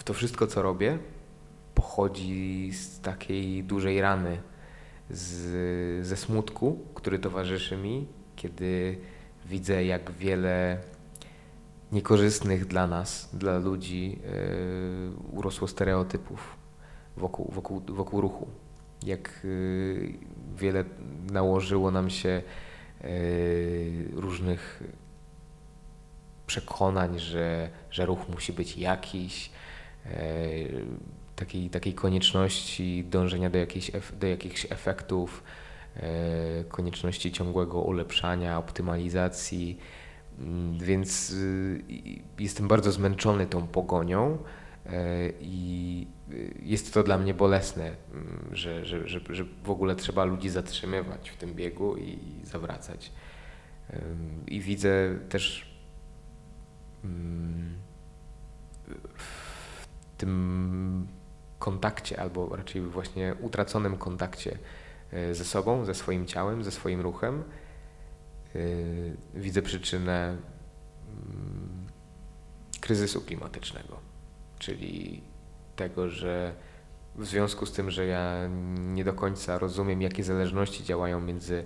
[0.05, 0.97] to wszystko, co robię,
[1.76, 4.38] pochodzi z takiej dużej rany,
[5.10, 8.97] z, ze smutku, który towarzyszy mi, kiedy
[9.45, 10.78] widzę, jak wiele
[11.91, 14.20] niekorzystnych dla nas, dla ludzi,
[15.32, 16.58] yy, urosło stereotypów
[17.18, 18.47] wokół, wokół, wokół ruchu.
[19.03, 20.14] Jak yy,
[20.58, 20.84] wiele
[21.32, 22.41] nałożyło nam się
[23.03, 23.10] yy,
[24.14, 24.84] różnych
[26.47, 29.51] przekonań, że, że ruch musi być jakiś,
[31.36, 35.43] takiej, takiej konieczności dążenia do, jakiejś, do jakichś efektów,
[35.95, 39.79] e, konieczności ciągłego ulepszania, optymalizacji.
[40.39, 41.83] Mm, Więc y,
[42.39, 44.38] jestem bardzo zmęczony tą pogonią
[44.86, 49.95] e, i y, jest to dla mnie bolesne, mm, że, że, że, że w ogóle
[49.95, 53.11] trzeba ludzi zatrzymywać w tym biegu i zawracać.
[54.47, 55.75] I widzę też
[57.03, 57.75] mm,
[59.15, 61.07] w tym
[61.60, 64.58] kontakcie, albo raczej właśnie utraconym kontakcie
[65.12, 67.43] e, ze sobą, ze swoim ciałem, ze swoim ruchem,
[68.56, 68.60] e,
[69.34, 70.38] widzę przyczynę
[71.08, 71.88] mm,
[72.82, 73.99] kryzysu klimatycznego,
[74.60, 75.22] czyli
[75.76, 76.56] tego, że
[77.16, 81.66] w związku z tym, że ja nie do końca rozumiem, jakie zależności działają między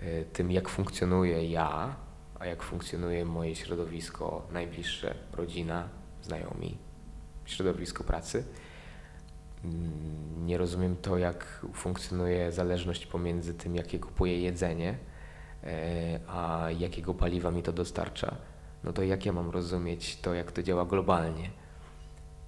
[0.00, 1.96] e, tym, jak funkcjonuje ja,
[2.38, 5.88] a jak funkcjonuje moje środowisko najbliższe, rodzina,
[6.22, 6.78] znajomi,
[7.44, 8.44] środowisko pracy.
[9.64, 14.98] Mm, Nie rozumiem to, jak funkcjonuje zależność pomiędzy tym, jakie kupuję jedzenie,
[15.64, 18.36] e, a jakiego paliwa mi to dostarcza.
[18.84, 21.50] No to jak ja mam rozumieć to, jak to działa globalnie?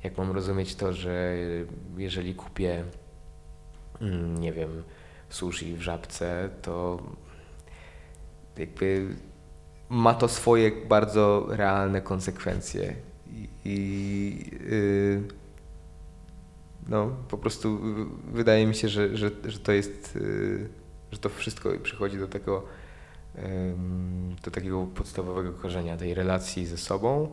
[0.05, 1.37] Jak mam rozumieć to, że
[1.97, 2.85] jeżeli kupię,
[4.01, 4.83] mm, nie wiem,
[5.29, 7.03] sushi w żabce, to
[8.59, 9.17] jakby
[9.89, 12.95] ma to swoje bardzo realne konsekwencje.
[13.33, 15.42] I, i yy,
[16.89, 20.69] no, po prostu y, wydaje mi się, że, że, że to jest, yy,
[21.13, 22.65] że to wszystko przychodzi do tego,
[24.45, 27.29] do takiego podstawowego korzenia tej relacji ze sobą,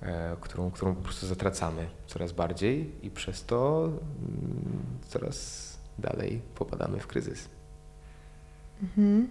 [0.00, 5.62] e, którą, którą po prostu zatracamy coraz bardziej i przez to mm, coraz
[5.98, 7.48] dalej popadamy w kryzys.
[8.82, 9.28] Mhm.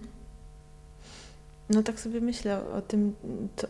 [1.70, 3.14] No tak sobie myślę o tym,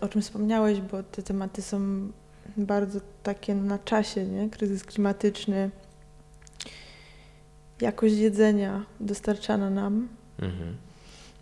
[0.00, 2.08] o czym wspomniałeś, bo te tematy są
[2.56, 4.50] bardzo takie na czasie, nie?
[4.50, 5.70] Kryzys klimatyczny,
[7.80, 10.76] jakość jedzenia dostarczana nam, Mhm.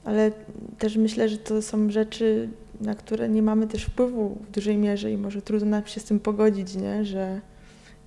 [0.04, 0.32] ale
[0.78, 2.48] też myślę, że to są rzeczy,
[2.80, 6.04] na które nie mamy też wpływu w dużej mierze i może trudno nam się z
[6.04, 7.04] tym pogodzić, nie?
[7.04, 7.40] Że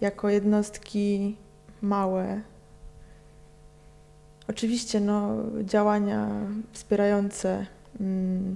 [0.02, 1.36] jako jednostki
[1.82, 2.42] małe
[4.48, 6.30] Oczywiście no, działania
[6.72, 7.66] wspierające
[8.00, 8.56] mm,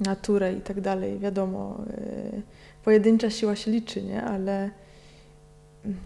[0.00, 2.42] naturę i tak dalej, wiadomo, y,
[2.84, 4.22] pojedyncza siła się liczy, nie?
[4.22, 4.70] ale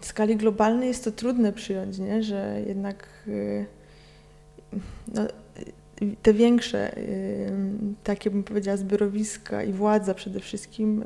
[0.01, 2.23] w skali globalnej jest to trudne przyjąć, nie?
[2.23, 3.65] że jednak y,
[5.13, 5.23] no,
[6.01, 6.95] y, te większe,
[8.03, 11.03] takie bym powiedziała, zbiorowiska i władza przede wszystkim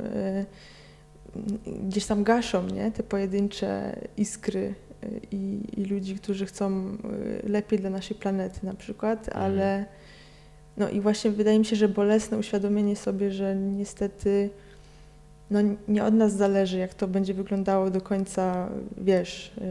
[1.66, 2.92] gdzieś tam gaszą nie?
[2.92, 4.74] te pojedyncze iskry
[5.32, 6.98] i, i ludzi, którzy chcą
[7.44, 9.30] lepiej dla naszej planety na przykład,
[9.84, 9.86] Mhm.
[10.78, 14.50] No i właśnie wydaje mi się, że bolesne uświadomienie sobie, że niestety
[15.52, 19.62] no nie od nas zależy, jak to będzie wyglądało do końca, wiesz, y,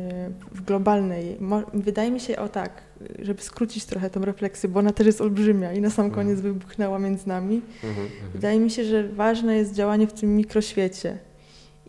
[0.54, 1.36] w globalnej.
[1.74, 2.70] Wydaje mi się, o tak,
[3.18, 6.24] żeby skrócić trochę tą refleksję, bo ona też jest olbrzymia i na sam Mhm.
[6.26, 7.60] koniec wybuchnęła między nami.
[7.84, 11.18] Mhm, Wydaje mi się, że ważne jest działanie w tym mikroświecie.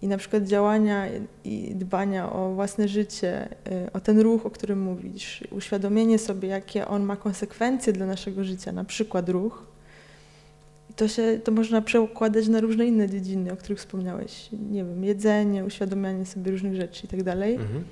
[0.04, 1.08] I na przykład działania
[1.44, 3.50] i dbania o własne życie,
[3.88, 8.44] y, o ten ruch, o którym mówisz, uświadomienie sobie, jakie on ma konsekwencje dla naszego
[8.44, 9.64] życia, na przykład ruch,
[10.90, 14.50] i to, się, to można przekładać na różne inne dziedziny, o których wspomniałeś.
[14.72, 17.56] Nie wiem, jedzenie, uświadomianie sobie różnych rzeczy i tak dalej.
[17.56, 17.84] Mhm.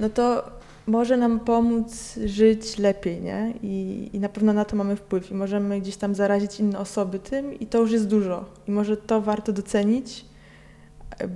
[0.00, 0.50] No to
[0.86, 3.54] może nam pomóc żyć lepiej, nie?
[3.62, 7.18] I, I na pewno na to mamy wpływ i możemy gdzieś tam zarazić inne osoby
[7.18, 8.44] tym i to już jest dużo.
[8.68, 10.24] I może to warto docenić,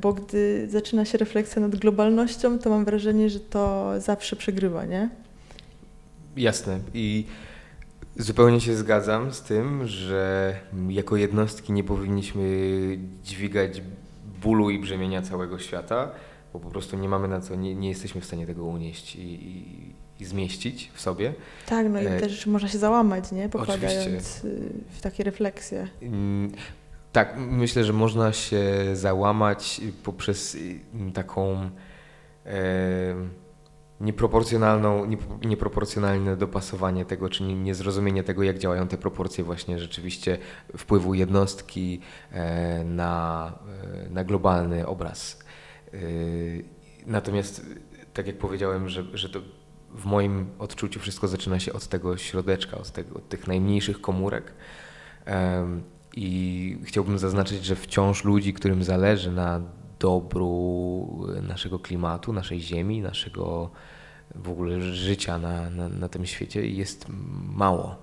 [0.03, 5.11] bo gdy zaczyna się refleksja nad globalnością, to mam wrażenie, że to zawsze przegrywa, nie?
[6.37, 6.79] Jasne.
[6.95, 7.25] I
[8.17, 10.55] zupełnie się zgadzam z tym, że
[10.89, 12.49] jako jednostki nie powinniśmy
[13.25, 13.83] dźwigać
[14.43, 16.11] bólu i brzemienia całego świata,
[16.53, 19.21] bo po prostu nie mamy na co, nie, nie jesteśmy w stanie tego unieść i,
[19.21, 21.35] i, i zmieścić w sobie.
[21.67, 23.49] Tak, no i E, też można się załamać, nie?
[23.53, 23.59] oczywiście.
[23.59, 25.89] Pokładając y, w takie refleksje.
[27.17, 28.63] Tak, myślę, że można się
[28.93, 30.81] załamać poprzez y,
[31.15, 31.71] taką
[32.47, 33.15] e,
[34.01, 40.39] nieproporcjonalną, niepro- nieproporcjonalne dopasowanie tego, czy nie- niezrozumienie tego, jak działają te proporcje właśnie rzeczywiście
[40.77, 42.01] wpływu jednostki
[42.33, 43.53] e, na,
[44.07, 45.45] e, na globalny obraz.
[45.95, 45.99] E,
[47.07, 47.67] Natomiast,
[48.15, 49.41] tak jak powiedziałem, że, że to
[49.95, 54.53] w moim odczuciu wszystko zaczyna się od tego środeczka, od, tego, od tych najmniejszych komórek.
[56.17, 59.61] I chciałbym zaznaczyć, że wciąż ludzi, którym zależy na
[59.99, 63.71] dobru naszego klimatu, naszej ziemi, naszego
[64.35, 67.07] w ogóle życia na, na, na tym świecie jest
[67.55, 67.97] mało.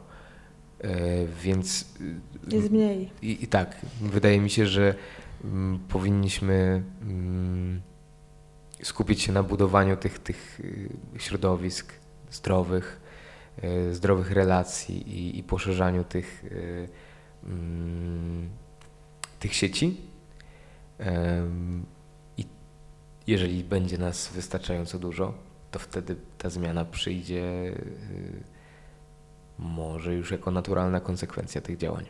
[0.79, 3.09] E, Więc y, Jest mniej.
[3.21, 4.95] i, I tak, wydaje mi się, że
[5.43, 7.81] mm, powinniśmy mm,
[8.83, 11.93] skupić się na budowaniu tych, tych y, środowisk
[12.31, 13.01] zdrowych,
[13.63, 16.89] y, zdrowych relacji i, i poszerzaniu tych, y,
[19.39, 19.97] tych sieci.
[22.37, 22.45] I
[23.27, 25.33] jeżeli będzie nas wystarczająco dużo,
[25.71, 28.43] to wtedy ta zmiana przyjdzie y,
[29.59, 32.05] może już jako naturalna konsekwencja tych działań.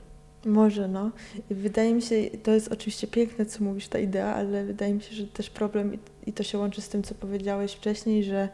[0.45, 1.11] Może, no.
[1.49, 5.15] Wydaje mi się, to jest oczywiście piękne, co mówisz, ta idea, ale wydaje mi się,
[5.15, 8.49] że też problem, i- i to się łączy z tym, co powiedziałeś wcześniej, że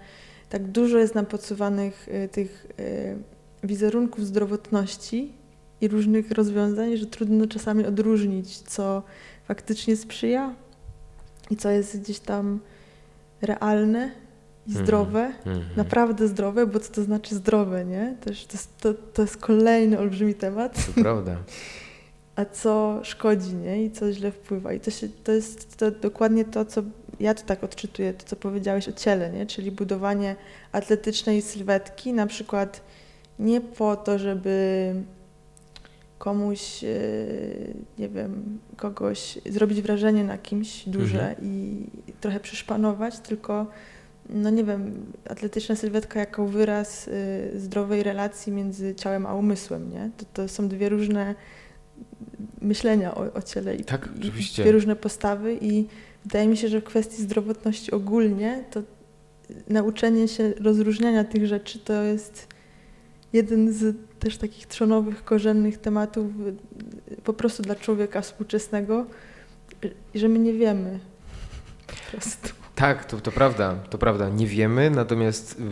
[0.49, 3.17] tak dużo jest nam podsuwanych y, tych y,
[3.63, 5.33] wizerunków zdrowotności
[5.81, 9.03] i różnych rozwiązań, że trudno czasami odróżnić, co
[9.47, 10.53] faktycznie sprzyja
[11.49, 12.59] i co jest gdzieś tam
[13.41, 14.11] realne
[14.67, 14.85] i Mhm.
[14.85, 15.65] zdrowe, Mhm.
[15.75, 18.15] naprawdę zdrowe, bo co to znaczy zdrowe, nie?
[18.21, 21.37] Też to, jest, to, to jest kolejny olbrzymi temat To prawda.
[22.35, 23.83] a co szkodzi, nie?
[23.83, 24.73] I co źle wpływa.
[24.73, 26.81] I to, się, to jest to dokładnie to, co
[27.19, 29.45] ja to tak odczytuję, to co powiedziałeś o ciele, nie?
[29.45, 30.35] Czyli budowanie
[30.71, 32.81] atletycznej sylwetki, na przykład
[33.39, 34.93] nie po to, żeby
[36.19, 36.87] komuś, e,
[37.99, 41.85] nie wiem, kogoś zrobić wrażenie na kimś duże i
[42.21, 43.67] trochę przeszpanować, tylko
[44.29, 50.09] no nie wiem, atletyczna sylwetka jako wyraz y, zdrowej relacji między ciałem a umysłem, nie?
[50.17, 51.35] To, to są dwie różne
[52.61, 55.87] myślenia o, o ciele i, Tak, i dwie różne postawy i
[56.25, 58.81] wydaje mi się, że w kwestii zdrowotności ogólnie to
[59.67, 62.47] nauczenie się rozróżniania tych rzeczy to jest
[63.33, 66.25] jeden z też takich trzonowych, korzennych tematów
[67.11, 69.05] y, po prostu dla człowieka współczesnego,
[69.85, 70.99] y, że my nie wiemy
[71.87, 72.49] po prostu.
[72.75, 74.29] Tak, to, to prawda, to prawda.
[74.29, 75.63] Nie wiemy, natomiast y,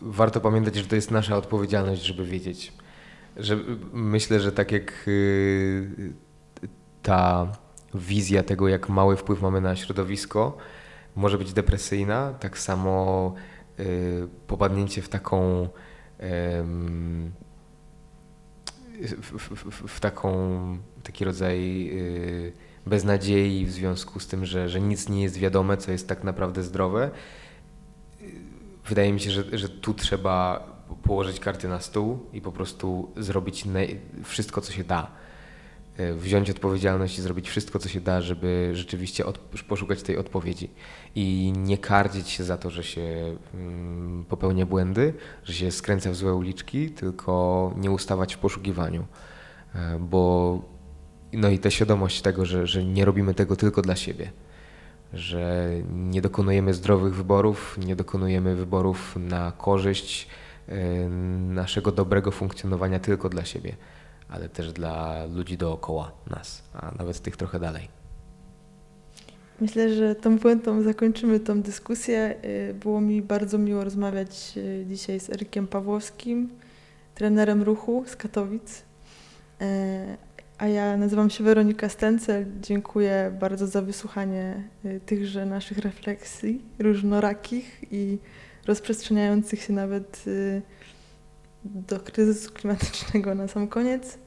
[0.00, 2.72] warto pamiętać, że to jest nasza odpowiedzialność, żeby wiedzieć.
[3.36, 3.58] Że,
[3.92, 6.12] myślę, że tak jak y,
[7.02, 7.52] ta
[7.94, 10.56] wizja tego, jak mały wpływ mamy na środowisko,
[11.16, 13.34] może być depresyjna, tak samo
[13.80, 15.68] y, popadnięcie w taką
[19.02, 22.52] w, w, w, taką taki rodzaj y,
[22.86, 26.62] beznadziei w związku z tym, że, że nic nie jest wiadome, co jest tak naprawdę
[26.62, 27.10] zdrowe,
[28.86, 30.66] wydaje mi się, że, że tu trzeba
[31.02, 33.64] położyć karty na stół i po prostu zrobić
[34.24, 35.10] wszystko, co się da.
[35.96, 39.24] E, Wziąć odpowiedzialność i zrobić wszystko, co się da, żeby rzeczywiście
[39.68, 40.70] poszukać tej odpowiedzi.
[41.14, 45.14] I nie kardzić się za to, że się mm, popełnia błędy,
[45.44, 49.06] że się skręca w złe uliczki, tylko nie ustawać w poszukiwaniu.
[49.74, 50.62] E, Bo
[51.32, 54.30] no i ta świadomość tego, że, że nie robimy tego tylko dla siebie,
[55.12, 60.28] że nie dokonujemy zdrowych wyborów, nie dokonujemy wyborów na korzyść
[60.68, 61.08] e,
[61.38, 63.76] naszego dobrego funkcjonowania tylko dla siebie,
[64.28, 67.88] ale też dla ludzi dookoła nas, a nawet tych trochę dalej.
[69.60, 72.34] Myślę, że tą puentą zakończymy tą dyskusję.
[72.44, 76.48] Y, Było mi bardzo miło rozmawiać y, dzisiaj z Erykiem Pawłowskim,
[77.14, 78.82] trenerem ruchu z Katowic.
[79.60, 80.16] E,
[80.58, 82.46] A ja nazywam się Weronika Stencel.
[82.60, 88.18] Dziękuję bardzo za wysłuchanie y, tychże naszych refleksji różnorakich i
[88.66, 90.62] rozprzestrzeniających się nawet y,
[91.74, 94.18] do kryzysu klimatycznego na sam koniec.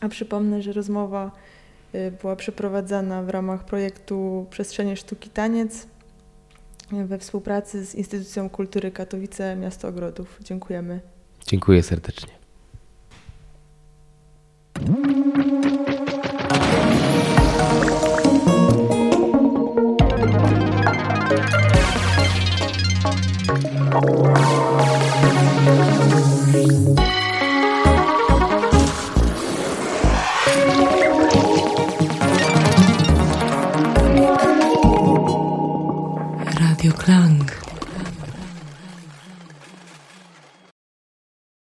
[0.00, 1.30] A przypomnę, że rozmowa
[1.94, 5.86] y, była przeprowadzana w ramach projektu Przestrzenie Sztuki Taniec
[6.92, 10.38] y, we współpracy z Instytucją Kultury Katowice Miasto Ogrodów.
[10.40, 11.00] Dziękujemy.
[11.46, 12.42] Dziękuję serdecznie.
[23.92, 24.61] Thank you.
[37.02, 37.41] Klang.